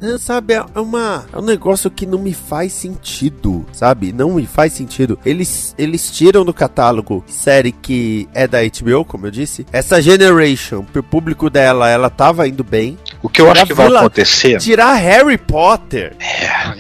[0.02, 4.12] É, sabe, é, uma, é um negócio que não me faz sentido, sabe?
[4.12, 5.18] Não me faz sentido.
[5.26, 9.66] Eles, eles tiram do catálogo série que é da HBO, como eu disse.
[9.72, 12.98] Essa Generation, pro público dela, ela tava indo bem.
[13.26, 16.16] O que eu acho que vai Vila- acontecer, Tirar Harry Potter.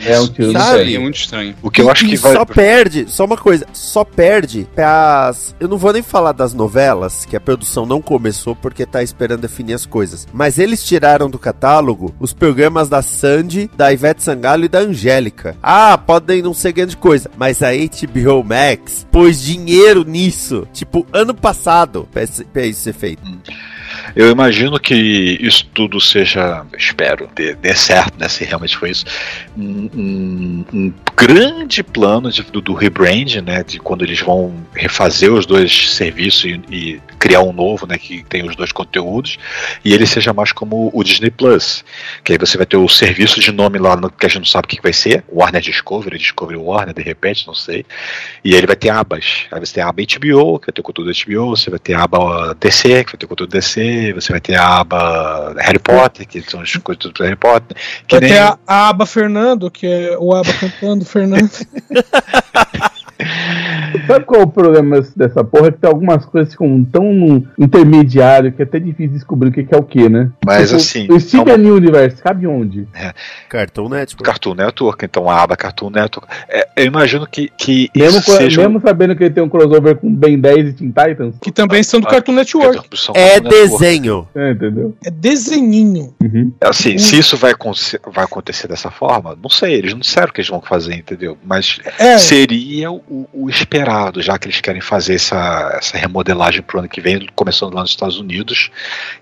[0.06, 0.80] É um tiro Isso no Sabe?
[0.82, 1.56] aí é muito estranho.
[1.62, 2.34] o que eu E- acho e que vai.
[2.34, 5.56] só perde, só uma coisa, só perde pras.
[5.60, 9.42] Eu não vou nem falar das novelas, que a produção não começou porque tá esperando
[9.42, 10.28] definir as coisas.
[10.34, 15.56] Mas eles tiraram do catálogo os programas da Sandy, da Ivete Sangalo e da Angélica.
[15.64, 20.68] Ah, podem não ser grande coisa, mas a HBO Max pôs dinheiro nisso.
[20.72, 23.24] Tipo, ano passado, pra isso ser feito.
[24.16, 24.94] Eu imagino que
[25.40, 28.28] isso tudo seja, espero, dê, dê certo, né?
[28.28, 29.06] Se realmente foi isso,
[29.58, 33.64] um, um- um grande plano de- do, do rebrand, né?
[33.64, 37.98] De quando eles vão refazer os dois serviços e, e criar um novo, né?
[37.98, 39.38] Que tem os dois conteúdos
[39.84, 41.84] e ele seja mais como o Disney Plus,
[42.24, 44.66] que aí você vai ter o serviço de nome lá que a gente não sabe
[44.66, 47.86] o que vai ser, Warner Discovery, Discovery Warner, de repente, não sei.
[48.44, 49.46] E aí ele vai ter abas.
[49.52, 51.94] Aí você tem a aba HBO, que vai ter conteúdo da HBO, você vai ter
[51.94, 53.82] a aba DC, que vai ter conteúdo DC,
[54.14, 57.78] você vai ter a aba Harry Potter, que são os conteúdos do Harry Potter.
[58.08, 58.38] Que Vai nem...
[58.38, 61.52] ter a, a aba Fernando, que é o aba cantando Fernando.
[64.08, 65.72] Sabe qual é o problema dessa porra?
[65.72, 69.68] Que tem algumas coisas que ficam tão intermediário que é até difícil descobrir o que
[69.74, 70.30] é o que, né?
[70.46, 72.88] Mas Tipo, assim, O é Steven Universe, cabe onde?
[73.50, 74.24] Cartoon Network.
[74.24, 76.28] Cartoon Network, então a aba Cartoon Network.
[76.50, 79.96] É, eu imagino que, que Mesmo, isso seja mesmo sabendo que ele tem um crossover
[79.96, 81.36] com Ben 10 e Teen Titans?
[81.42, 82.88] que também são do Cartoon Network.
[82.98, 83.80] são É Cartoon Network.
[83.84, 84.28] desenho.
[84.36, 84.96] É, entendeu?
[85.06, 86.14] É desenhinho.
[86.22, 86.52] Uhum.
[86.62, 90.34] Assim, se isso vai, acontecer- vai acontecer dessa forma, não sei, eles não disseram o
[90.34, 91.38] que eles vão fazer, entendeu?
[91.46, 92.18] Mas É.
[92.18, 93.02] seria o,
[93.34, 97.74] o esperado, já que eles querem fazer essa, essa remodelagem pro ano que vem, começando
[97.74, 98.70] lá nos Estados Unidos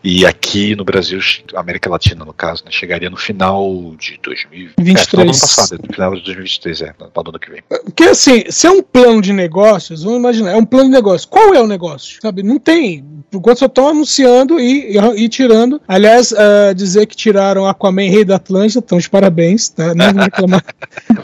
[0.04, 1.20] e aqui no Brasil,
[1.56, 4.74] América Latina, no caso, né, chegaria no final de 2023.
[4.78, 5.14] 23.
[5.14, 7.64] É, no ano passado, no final de 2023, é, no ano que vem.
[7.68, 11.28] Porque assim, se é um plano de negócios, vamos imaginar, é um plano de negócio.
[11.28, 12.20] Qual é o negócio?
[12.22, 12.44] Sabe?
[12.44, 13.04] Não tem.
[13.30, 15.82] Por enquanto só estão anunciando e, e, e tirando.
[15.88, 19.94] Aliás, ah, dizer que tiraram Aquaman Rei da Atlântida, estão de parabéns, tá?
[19.96, 20.64] Não vou reclamar.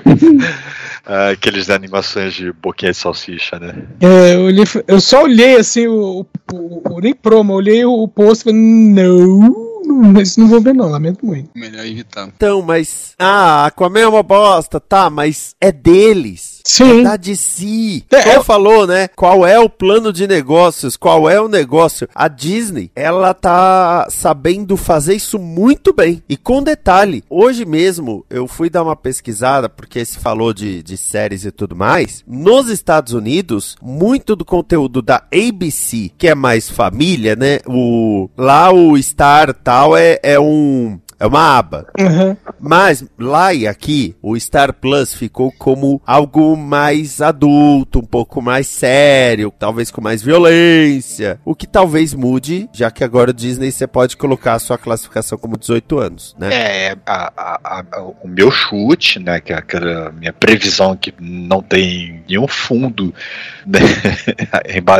[1.11, 3.73] Ah, aqueles animações de boquinha de salsicha, né?
[3.99, 8.07] É, eu, olhei- eu só olhei assim, o, o, o- nem promo, eu olhei o
[8.07, 11.49] post e falei, não, isso não vou ver não, lamento muito.
[11.55, 12.27] Melhor evitar.
[12.27, 13.15] Então, mas.
[13.17, 16.58] Ah, Aquaman é uma bosta, tá, mas é deles.
[16.69, 16.99] Sim.
[17.01, 18.03] É da DC.
[18.11, 19.07] É, Qual é- falou, né?
[19.07, 20.95] Qual é o plano de negócios?
[20.95, 22.07] Qual é o negócio?
[22.13, 26.21] A Disney, ela tá sabendo fazer isso muito bem.
[26.29, 30.95] E com detalhe, hoje mesmo eu fui dar uma pesquisada, porque se falou de, de
[30.95, 32.23] séries e tudo mais.
[32.27, 37.59] Nos Estados Unidos, muito do conteúdo da ABC, que é mais família, né?
[37.65, 40.99] O, lá o Star tal é, é um.
[41.19, 41.87] É uma aba.
[41.99, 42.35] Uhum.
[42.59, 48.67] Mas lá e aqui, o Star Plus ficou como algo mais adulto, um pouco mais
[48.67, 51.39] sério, talvez com mais violência.
[51.43, 55.37] O que talvez mude, já que agora o Disney você pode colocar a sua classificação
[55.37, 56.49] como 18 anos, né?
[56.53, 61.61] É, a- a- a- o meu chute, né, que é aquela minha previsão que não
[61.61, 63.13] tem nenhum fundo
[63.65, 63.79] né,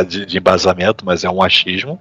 [0.06, 1.98] de de embasamento, mas é um achismo,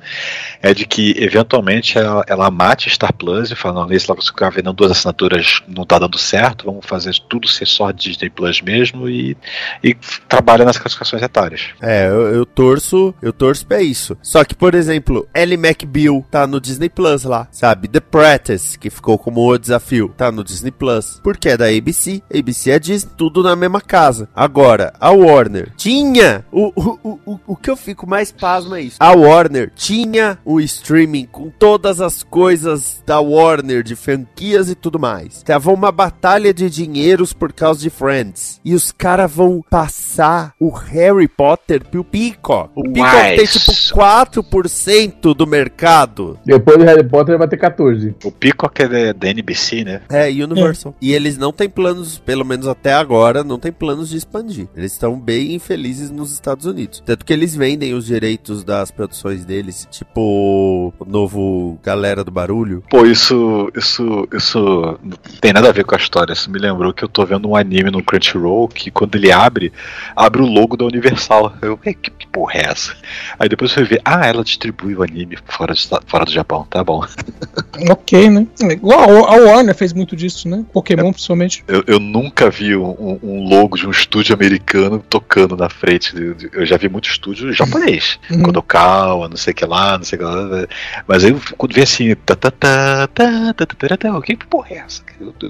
[0.61, 4.49] é de que eventualmente ela, ela mate Star Plus e fala, não, esse se ficar
[4.49, 9.09] vendendo duas assinaturas não tá dando certo, vamos fazer tudo ser só Disney Plus mesmo
[9.09, 9.35] e,
[9.83, 9.95] e
[10.27, 11.69] trabalha nas classificações etárias.
[11.81, 14.17] É, eu, eu torço, eu torço pra isso.
[14.21, 17.87] Só que, por exemplo, Ellie McBeal tá no Disney Plus lá, sabe?
[17.87, 21.19] The Practice, que ficou como o desafio, tá no Disney Plus.
[21.23, 24.29] Porque é da ABC, ABC é Disney, tudo na mesma casa.
[24.35, 26.45] Agora, a Warner tinha.
[26.51, 28.97] O, o, o, o que eu fico mais pasmo é isso.
[28.99, 34.99] A Warner tinha o streaming com todas as coisas da Warner, de franquias e tudo
[34.99, 35.43] mais.
[35.43, 38.59] Tava uma batalha de dinheiros por causa de Friends.
[38.63, 42.71] E os caras vão passar o Harry Potter pro Peacock.
[42.75, 46.39] O Peacock tem tipo 4% do mercado.
[46.45, 48.15] Depois do Harry Potter vai ter 14.
[48.23, 50.01] O Peacock é da NBC, né?
[50.09, 50.95] É, Universal.
[51.01, 54.67] E eles não têm planos, pelo menos até agora, não tem planos de expandir.
[54.75, 57.03] Eles estão bem infelizes nos Estados Unidos.
[57.05, 62.83] Tanto que eles vendem os direitos das produções deles, tipo o novo Galera do Barulho.
[62.89, 63.88] Pô, isso, isso,
[64.33, 66.33] isso não tem nada a ver com a história.
[66.33, 69.71] Isso me lembrou que eu tô vendo um anime no Crunchyroll que quando ele abre,
[70.15, 71.53] abre o logo da Universal.
[71.61, 72.95] Eu, "Ei, que, que porra é essa?
[73.39, 76.83] Aí depois você vê, ah, ela distribui o anime fora, de- fora do Japão, tá
[76.83, 77.03] bom.
[77.89, 78.45] Ok, né?
[78.61, 80.65] Igual a Warner fez muito disso, né?
[80.73, 81.63] Pokémon, principalmente.
[81.65, 86.13] Eu, eu nunca vi um, um- logo de um estúdio americano tocando na frente.
[86.51, 88.19] Eu já vi muito estúdio japonês.
[88.29, 88.43] Uhum.
[88.43, 90.67] Kodokawa, não sei o que lá, não sei o que lá.
[91.07, 94.67] Mas aí quando vê assim, tá, tá, tá, tá, tá, tá, tá, tá, que porra
[94.71, 95.03] é essa?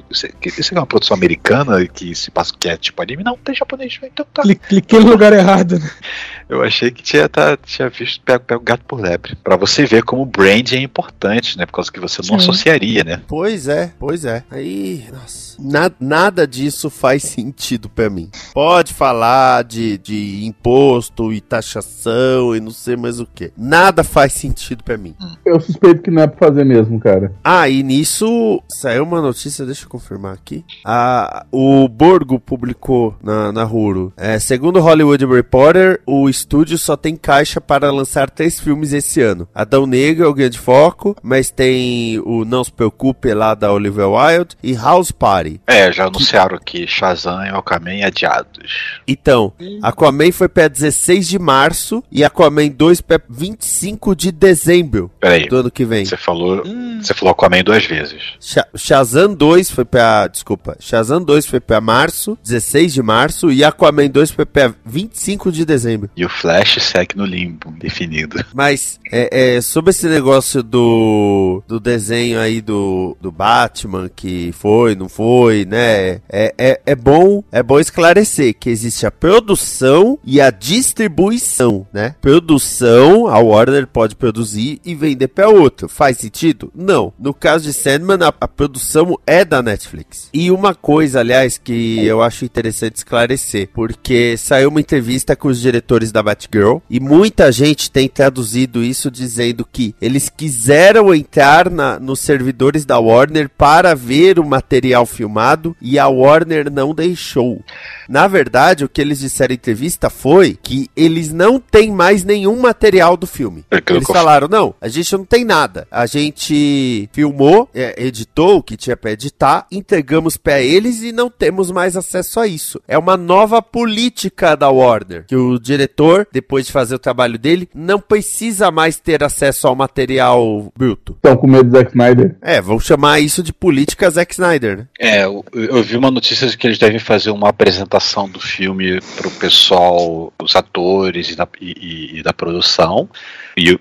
[0.10, 3.24] Isso é isso é uma produção americana que se passa que é tipo anime?
[3.24, 4.42] Não, tem japonês, então tá.
[4.44, 5.90] Cli- Cliquei no lugar errado, né?
[6.50, 9.36] Eu achei que tinha, tá, tinha visto pega, pega o gato por lebre.
[9.44, 11.66] Pra você ver como o brand é importante, né?
[11.66, 12.50] Por causa que você não Sim.
[12.50, 13.22] associaria, né?
[13.28, 14.44] Pois é, pois é.
[14.50, 15.50] Aí, nossa.
[15.62, 18.30] Na- nada disso faz sentido pra mim.
[18.54, 23.52] Pode falar de, de imposto e taxação e não sei mais o que.
[23.58, 25.16] Nada faz sentido pra mim.
[25.46, 27.34] Eu suspeito que não é pra fazer mesmo, cara.
[27.44, 30.64] Ah, e nisso saiu uma notícia, deixa eu confirmar aqui.
[30.86, 34.14] Ah, o Borgo publicou na, na Hulu.
[34.18, 39.22] É, segundo o Hollywood Reporter, o estúdio só tem caixa para lançar três filmes esse
[39.22, 39.48] ano.
[39.54, 44.08] Adão Negro é o grande foco, mas tem o Não Se Preocupe lá da Olivia
[44.08, 45.60] Wilde e House Party.
[45.68, 49.00] É, já anunciaram que Shazam e Aquaman adiados.
[49.08, 55.48] Então, Aquaman foi para 16 de março e Aquaman 2 para 25 de dezembro Peraí,
[55.48, 56.06] do ano que vem.
[56.06, 56.64] você falou,
[57.02, 58.22] você falou Aquaman duas vezes.
[58.40, 60.28] Sha- Shazam 2 foi pra.
[60.28, 60.76] Desculpa.
[60.80, 65.66] Shazam 2 foi pra março, 16 de março, e Aquaman 2 foi pra 25 de
[65.66, 66.10] dezembro.
[66.16, 68.44] E o Flash segue no limbo, definido.
[68.54, 74.96] Mas, é, é, sobre esse negócio do, do desenho aí do, do Batman, que foi,
[74.96, 76.22] não foi, né?
[76.30, 82.16] É, é, é bom é bom esclarecer que existe a produção e a distribuição, né?
[82.22, 85.90] Produção, a Warner pode produzir e vender pra outro.
[85.90, 86.72] Faz sentido?
[86.76, 87.14] Não.
[87.20, 90.30] No caso de Sandman, a, a produção é da Netflix.
[90.34, 95.60] E uma coisa, aliás, que eu acho interessante esclarecer, porque saiu uma entrevista com os
[95.60, 102.00] diretores da Batgirl e muita gente tem traduzido isso dizendo que eles quiseram entrar na,
[102.00, 107.62] nos servidores da Warner para ver o material filmado e a Warner não deixou.
[108.08, 112.60] Na verdade, o que eles disseram em entrevista foi que eles não têm mais nenhum
[112.60, 113.64] material do filme.
[113.70, 115.88] É Eles falaram, não, a gente não tem nada.
[115.92, 121.30] A gente filmou, é, editou o que tinha pra editar, entregamos pra eles e não
[121.30, 122.82] temos mais acesso a isso.
[122.88, 127.70] É uma nova política da Warner, que o diretor, depois de fazer o trabalho dele,
[127.74, 131.14] não precisa mais ter acesso ao material bruto.
[131.14, 132.36] Estão com medo do Zack Snyder.
[132.42, 134.88] É, vão chamar isso de política Zack Snyder, né?
[135.00, 139.00] É, eu, eu vi uma notícia de que eles devem fazer uma apresentação do filme
[139.18, 141.76] pro pessoal, os atores e da, e-
[142.16, 143.10] e- e da produção.
[143.58, 143.78] E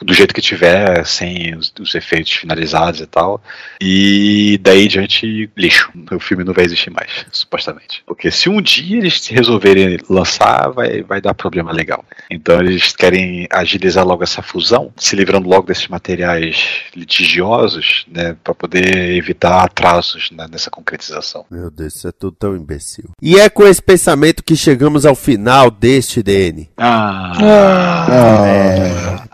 [0.00, 3.42] do jeito que tiver, sem os, os efeitos finalizados e tal.
[3.80, 5.90] E daí em diante, lixo.
[6.10, 8.02] O filme não vai existir mais, supostamente.
[8.06, 12.04] Porque se um dia eles resolverem lançar, vai, vai dar problema legal.
[12.30, 18.54] Então eles querem agilizar logo essa fusão, se livrando logo desses materiais litigiosos, né, para
[18.54, 21.44] poder evitar atrasos né, nessa concretização.
[21.50, 23.10] Meu Deus, isso é tudo tão imbecil.
[23.20, 26.68] E é com esse pensamento que chegamos ao final deste DN.
[26.76, 27.32] Ah,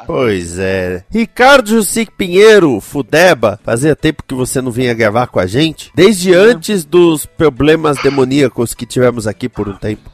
[0.09, 1.05] Pois é.
[1.11, 5.91] Ricardo Jussic Pinheiro, Fudeba, fazia tempo que você não vinha gravar com a gente?
[5.95, 10.11] Desde antes dos problemas demoníacos que tivemos aqui por um tempo.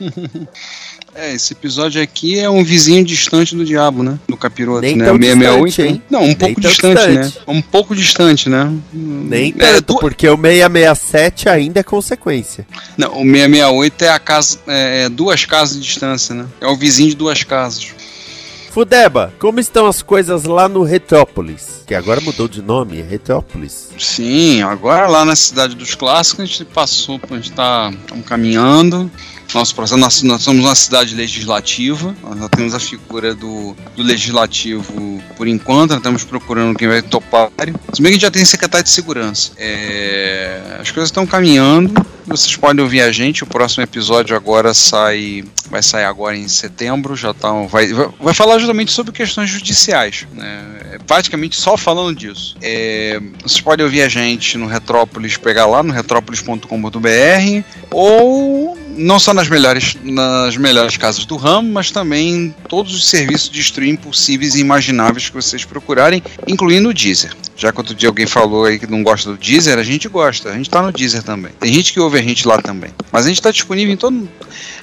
[1.18, 4.18] É, esse episódio aqui é um vizinho distante do diabo, né?
[4.28, 5.06] Do capiroto, Nem né?
[5.06, 6.02] tão O 668, distante, hein?
[6.10, 7.36] Não, um pouco tão distante, distante.
[7.38, 7.42] né?
[7.48, 8.72] Um pouco distante, né?
[8.92, 12.66] Nem É, tanto, du- porque o 667 ainda é consequência.
[12.98, 14.58] Não, o 668 é a casa.
[14.66, 16.44] É, é duas casas de distância, né?
[16.60, 17.94] É o vizinho de duas casas.
[18.76, 21.82] Fudeba, como estão as coisas lá no Retrópolis?
[21.86, 23.88] Que agora mudou de nome, é Retrópolis.
[23.98, 27.90] Sim, agora lá na cidade dos clássicos a gente passou, a gente tá
[28.26, 29.10] caminhando.
[29.54, 35.22] Nosso processo, nós, nós somos uma cidade legislativa, nós temos a figura do, do legislativo
[35.36, 37.50] por enquanto, nós estamos procurando quem vai topar.
[37.92, 39.52] Se bem que já tem secretário de segurança.
[39.56, 41.94] É, as coisas estão caminhando,
[42.26, 47.14] vocês podem ouvir a gente, o próximo episódio agora sai, vai sair agora em setembro,
[47.14, 50.64] já tá, vai, vai, vai falar justamente sobre questões judiciais, né?
[50.92, 52.56] É praticamente só falando disso.
[52.60, 56.66] É, vocês podem ouvir a gente no Retrópolis, pegar lá no retrópolis.com.br
[57.90, 63.06] ou não só nas melhores, nas melhores casas do ramo, mas também em todos os
[63.08, 67.34] serviços de streaming possíveis e imagináveis que vocês procurarem, incluindo o Deezer.
[67.56, 70.50] Já que outro dia alguém falou aí que não gosta do Deezer, a gente gosta,
[70.50, 71.52] a gente tá no Deezer também.
[71.58, 72.90] Tem gente que ouve a gente lá também.
[73.10, 74.28] Mas a gente tá disponível em todo.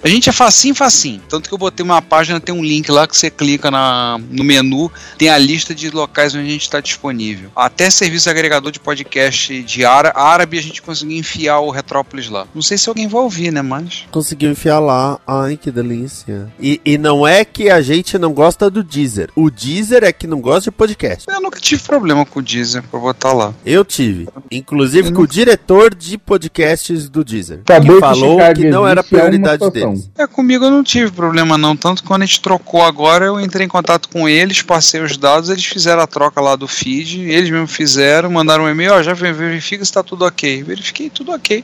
[0.02, 1.22] A gente é facinho, facinho.
[1.30, 4.44] Tanto que eu botei uma página, tem um link lá que você clica na, no
[4.44, 7.52] menu, tem a lista de locais onde a gente está disponível.
[7.56, 12.48] Até serviço agregador de podcast de árabe a gente conseguiu enfiar o Retrópolis lá.
[12.56, 13.62] Não sei se alguém vai ouvir, né?
[13.62, 14.03] Mas.
[14.12, 15.20] Conseguiu enfiar lá.
[15.26, 16.52] Ai, que delícia.
[16.60, 19.30] E, e não é que a gente não gosta do Deezer.
[19.36, 21.26] O Deezer é que não gosta de podcast.
[21.28, 23.54] Eu nunca tive problema com o Deezer pra botar lá.
[23.66, 24.28] Eu tive.
[24.52, 27.62] Inclusive com o diretor de podcasts do Deezer.
[27.68, 29.94] Saber que que falou Chicago que não era é prioridade situação.
[29.94, 30.10] deles.
[30.18, 31.76] É, comigo eu não tive problema não.
[31.76, 35.18] Tanto que quando a gente trocou agora, eu entrei em contato com eles, passei os
[35.18, 39.04] dados, eles fizeram a troca lá do feed, eles mesmos fizeram, mandaram um e-mail, ó,
[39.04, 40.64] já verifica se tá tudo ok.
[40.64, 41.64] Verifiquei tudo ok.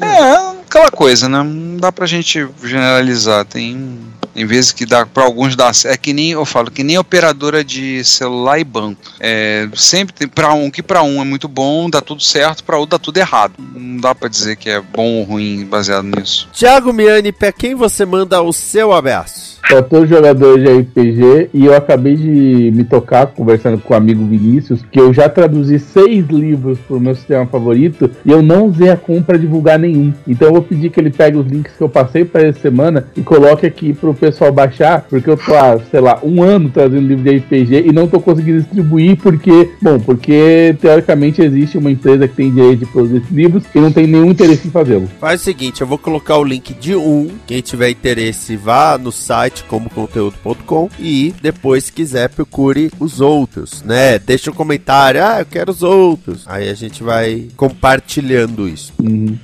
[0.00, 0.32] É,
[0.66, 1.43] aquela coisa, né?
[1.44, 3.44] Não dá pra gente generalizar.
[3.44, 3.98] Tem.
[4.36, 7.62] Em vezes que dá para alguns dá é que nem eu falo que nem operadora
[7.62, 11.88] de celular e banco é, sempre tem para um que para um é muito bom
[11.88, 15.18] dá tudo certo para outro dá tudo errado não dá pra dizer que é bom
[15.18, 19.53] ou ruim baseado nisso Thiago Miani, pra quem você manda o seu abraço?
[19.68, 23.96] Pra todos os jogadores de RPG e eu acabei de me tocar conversando com o
[23.96, 28.66] amigo Vinícius que eu já traduzi seis livros pro meu sistema favorito e eu não
[28.66, 30.12] usei a compra pra divulgar nenhum.
[30.28, 33.06] Então eu vou pedir que ele pegue os links que eu passei pra essa semana
[33.16, 37.06] e coloque aqui pro pessoal baixar, porque eu tô há, sei lá, um ano trazendo
[37.06, 42.28] livro de RPG e não tô conseguindo distribuir porque, bom, porque teoricamente existe uma empresa
[42.28, 45.08] que tem direito de produzir esses livros e não tem nenhum interesse em fazê-lo.
[45.18, 47.28] Faz o seguinte, eu vou colocar o link de um.
[47.46, 54.18] Quem tiver interesse, vá no site comoconteúdo.com e depois, se quiser, procure os outros, né?
[54.18, 56.44] Deixa um comentário, ah, eu quero os outros.
[56.46, 58.92] Aí a gente vai compartilhando isso.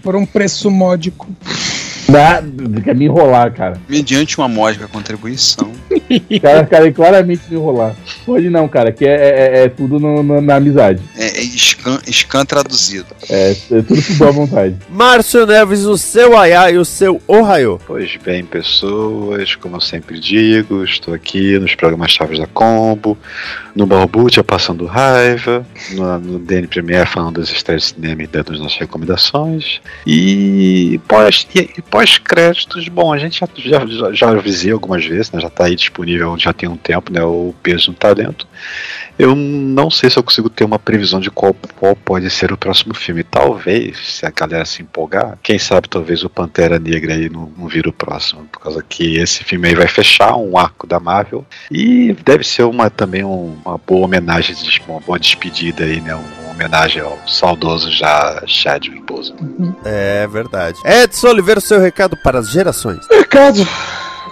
[0.02, 1.28] Por um preço módico.
[2.10, 2.42] Dá,
[2.82, 3.76] quer me enrolar, cara.
[3.88, 7.94] mediante uma módica contribuição O cara quer claramente me enrolar.
[8.26, 9.10] Pode não, cara, que é,
[9.60, 11.00] é- é tudo no- no- na amizade.
[11.16, 14.76] é, é scan, scan traduzido É, é tudo por boa vontade.
[14.90, 17.78] Márcio Neves, o seu Ayá e o seu Ohio.
[17.86, 23.16] Pois bem, pessoas, como eu sempre digo, estou aqui nos programas Chaves da Combo,
[23.74, 28.52] no Balbúrdia passando raiva, no, no DN Premier falando das estreias de cinema e dando
[28.52, 29.80] as nossas recomendações.
[30.06, 35.38] E pós- e- e pós-créditos, bom, a gente já, já, já, avisei algumas vezes, né,
[35.38, 38.48] já está aí disponível já tem um tempo, né, o Peso no Talento.
[39.18, 42.56] Eu não sei se eu consigo ter uma previsão de qual, qual pode ser o
[42.56, 43.22] próximo filme.
[43.22, 47.68] Talvez, se a galera se empolgar, quem sabe talvez o Pantera Negra aí não, não
[47.68, 51.44] vira o próximo, por causa que esse filme aí vai fechar um arco da Marvel
[51.70, 54.56] e deve ser uma também um- uma boa homenagem,
[54.88, 56.14] uma boa despedida aí, né?
[56.14, 59.74] Uma homenagem ao saudoso já Chadwick Boseman.
[59.84, 60.78] É verdade.
[60.84, 63.00] Edson Oliveira, o seu recado para as gerações.
[63.10, 63.66] Ricardo,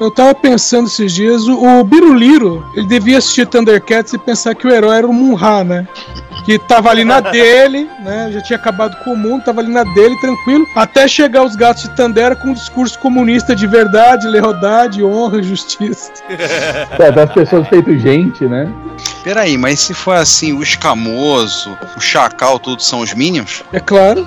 [0.01, 4.66] eu tava pensando esses dias, o, o Biruliro, ele devia assistir Thundercats e pensar que
[4.66, 5.88] o herói era o Munra, né?
[6.44, 8.30] Que tava ali na dele, né?
[8.32, 11.82] Já tinha acabado com o mundo, tava ali na dele, tranquilo, até chegar os gatos
[11.82, 16.12] de Tandera com um discurso comunista de verdade, lealdade, honra justiça.
[16.99, 18.72] É, das pessoas feito gente, né?
[19.24, 23.62] Peraí, mas se for assim, o escamoso, o chacal, tudo são os Minions?
[23.72, 24.26] É claro.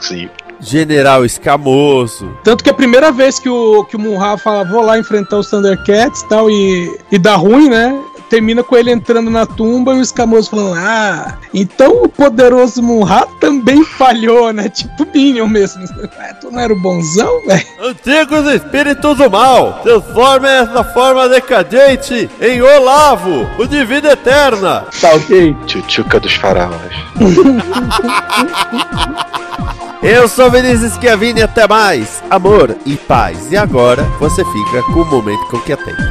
[0.00, 0.28] Sim.
[0.64, 2.36] General Escamoso.
[2.42, 5.50] Tanto que a primeira vez que o, que o Munra fala, vou lá enfrentar os
[5.50, 8.00] Thundercats e tal, e, e dá ruim, né?
[8.30, 13.28] Termina com ele entrando na tumba e o escamoso falando: Ah, então o poderoso Munra
[13.38, 14.68] também falhou, né?
[14.70, 15.84] Tipo Minion mesmo.
[16.18, 17.66] Ah, tu não era o bonzão, velho?
[17.80, 24.86] Antigos espíritos do mal, transformem essa forma decadente em Olavo, o de vida eterna.
[25.00, 25.54] Tá ok?
[25.66, 26.80] Tchutchuca dos faraós.
[30.06, 32.22] Eu sou Vinícius Schiavini, até mais.
[32.28, 33.50] Amor e paz.
[33.50, 36.02] E agora você fica com o momento com que atende.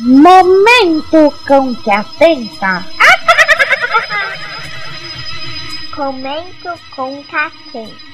[0.00, 2.84] Momento com que atenta.
[5.96, 8.13] Comento com Catenta.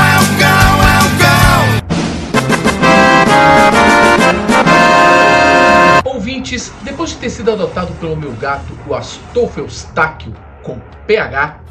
[6.81, 10.77] Depois de ter sido adotado pelo meu gato, o Astolfo Eustáquio, com
[11.07, 11.61] PH,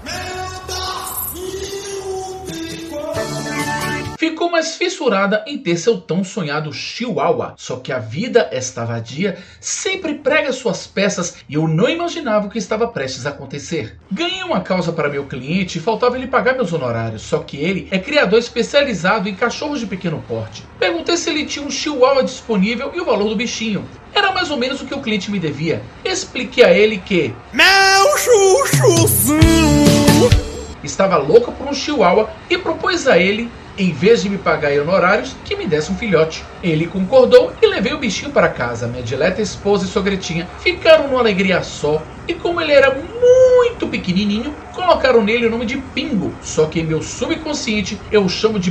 [4.18, 7.52] ficou mais fissurada em ter seu tão sonhado Chihuahua.
[7.58, 12.50] Só que a vida, esta vadia, sempre prega suas peças e eu não imaginava o
[12.50, 13.98] que estava prestes a acontecer.
[14.10, 17.86] Ganhei uma causa para meu cliente e faltava ele pagar meus honorários, só que ele
[17.90, 20.64] é criador especializado em cachorros de pequeno porte.
[20.78, 23.86] Perguntei se ele tinha um Chihuahua disponível e o valor do bichinho.
[24.20, 25.80] Era mais ou menos o que o cliente me devia.
[26.04, 27.34] Expliquei a ele que.
[27.54, 29.40] Meu chuchuzinho!
[30.84, 35.34] Estava louca por um chihuahua e propôs a ele, em vez de me pagar honorários,
[35.42, 36.44] que me desse um filhote.
[36.62, 38.86] Ele concordou e levei o bichinho para casa.
[38.86, 42.02] Minha dileta esposa e sogretinha ficaram numa alegria só.
[42.28, 46.34] E como ele era muito pequenininho, colocaram nele o nome de Pingo.
[46.42, 48.70] Só que em meu subconsciente eu chamo de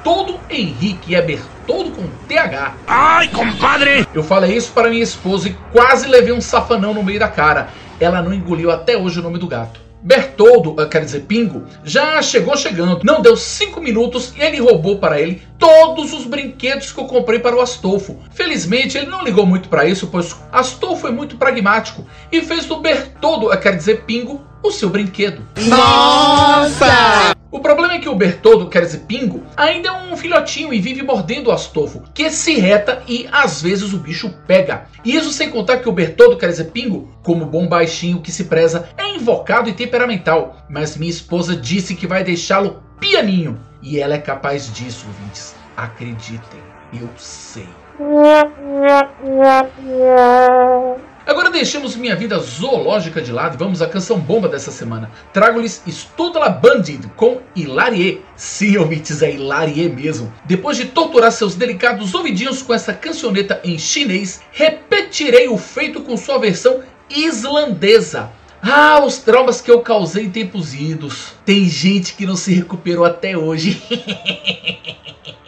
[0.00, 1.14] Bertoldo Henrique.
[1.14, 2.74] É Bertoldo com TH.
[2.86, 4.06] Ai, compadre!
[4.14, 7.68] Eu falei isso para minha esposa e quase levei um safanão no meio da cara.
[8.00, 9.78] Ela não engoliu até hoje o nome do gato.
[10.02, 13.00] Bertoldo, eh, quer dizer Pingo, já chegou chegando.
[13.04, 17.38] Não deu cinco minutos e ele roubou para ele todos os brinquedos que eu comprei
[17.38, 18.18] para o Astolfo.
[18.30, 22.80] Felizmente ele não ligou muito para isso, pois Astolfo é muito pragmático e fez do
[22.80, 25.42] Bertoldo, eh, quer dizer Pingo, o seu brinquedo.
[25.66, 27.36] Nossa!
[27.50, 31.02] O problema é que o Bertoldo, quer dizer Pingo, ainda é um filhotinho e vive
[31.02, 34.86] mordendo o Astolfo, que se reta e às vezes o bicho pega.
[35.04, 38.44] E isso sem contar que o Bertoldo, quer dizer Pingo, como bom baixinho que se
[38.44, 40.64] preza, é invocado e temperamental.
[40.70, 43.58] Mas minha esposa disse que vai deixá-lo pianinho.
[43.82, 45.56] E ela é capaz disso, ouvintes.
[45.76, 46.60] Acreditem,
[46.92, 47.66] eu sei.
[51.26, 55.10] Agora deixemos minha vida zoológica de lado e vamos à canção bomba dessa semana.
[55.32, 58.22] Trago-lhes Estuda la Bandit com Hilarie.
[58.36, 60.32] Sim, ouvintes, é Hilarie mesmo.
[60.44, 66.16] Depois de torturar seus delicados ouvidinhos com essa cancioneta em chinês, repetirei o feito com
[66.16, 68.30] sua versão islandesa.
[68.62, 71.34] Ah, os traumas que eu causei em tempos idos.
[71.44, 73.82] Tem gente que não se recuperou até hoje.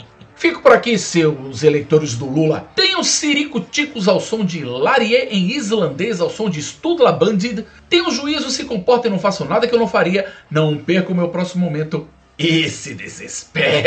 [0.43, 2.69] Fico por aqui, seus eleitores do Lula.
[2.75, 7.65] Tenham Siricuticos ao som de Larie em islandês, ao som de Studla Bandid.
[7.89, 10.27] Tenham juízo, se comportem, não façam nada que eu não faria.
[10.51, 12.09] Não perca o meu próximo momento.
[12.37, 13.83] E se desespere.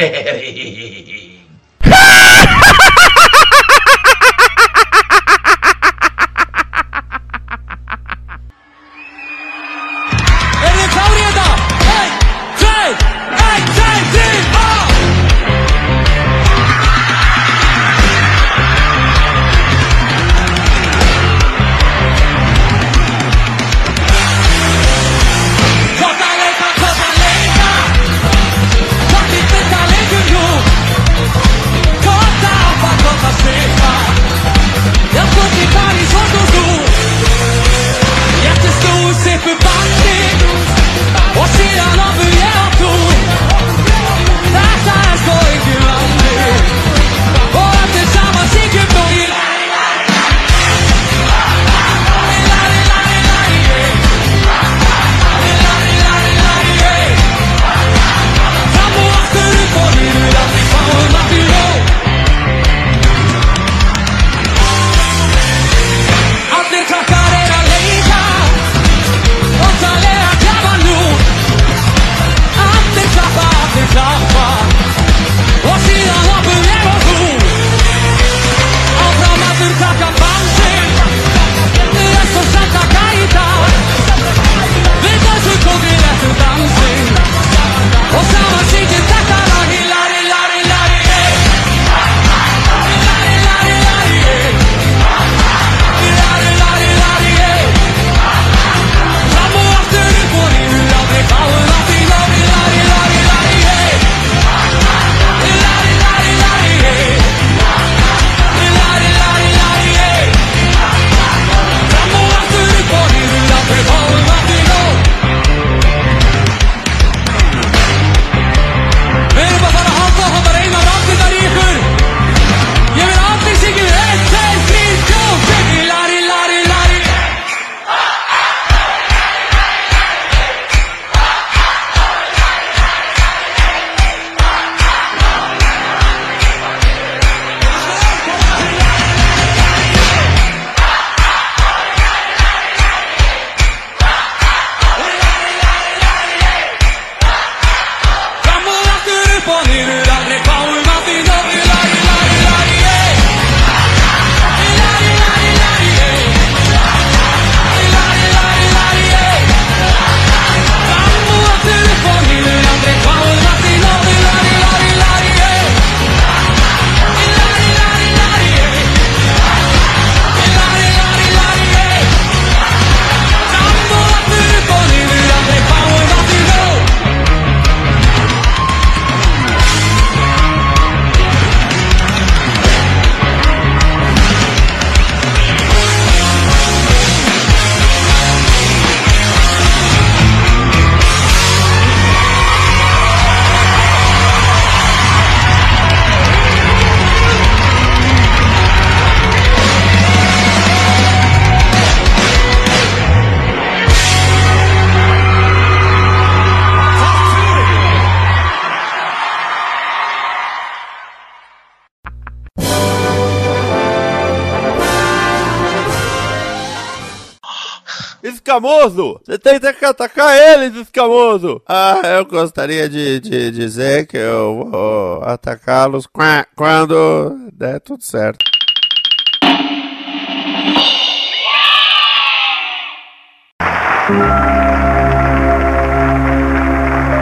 [218.56, 219.20] Escamoso!
[219.26, 221.62] Você tenta que atacar eles, escamoso!
[221.68, 228.40] Ah, eu gostaria de, de dizer que eu vou atacá-los qua- quando der tudo certo.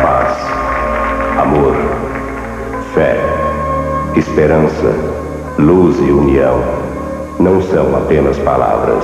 [0.02, 0.38] Paz,
[1.40, 1.76] amor,
[2.94, 3.18] fé,
[4.16, 4.94] esperança,
[5.60, 6.62] luz e união
[7.40, 9.04] não são apenas palavras.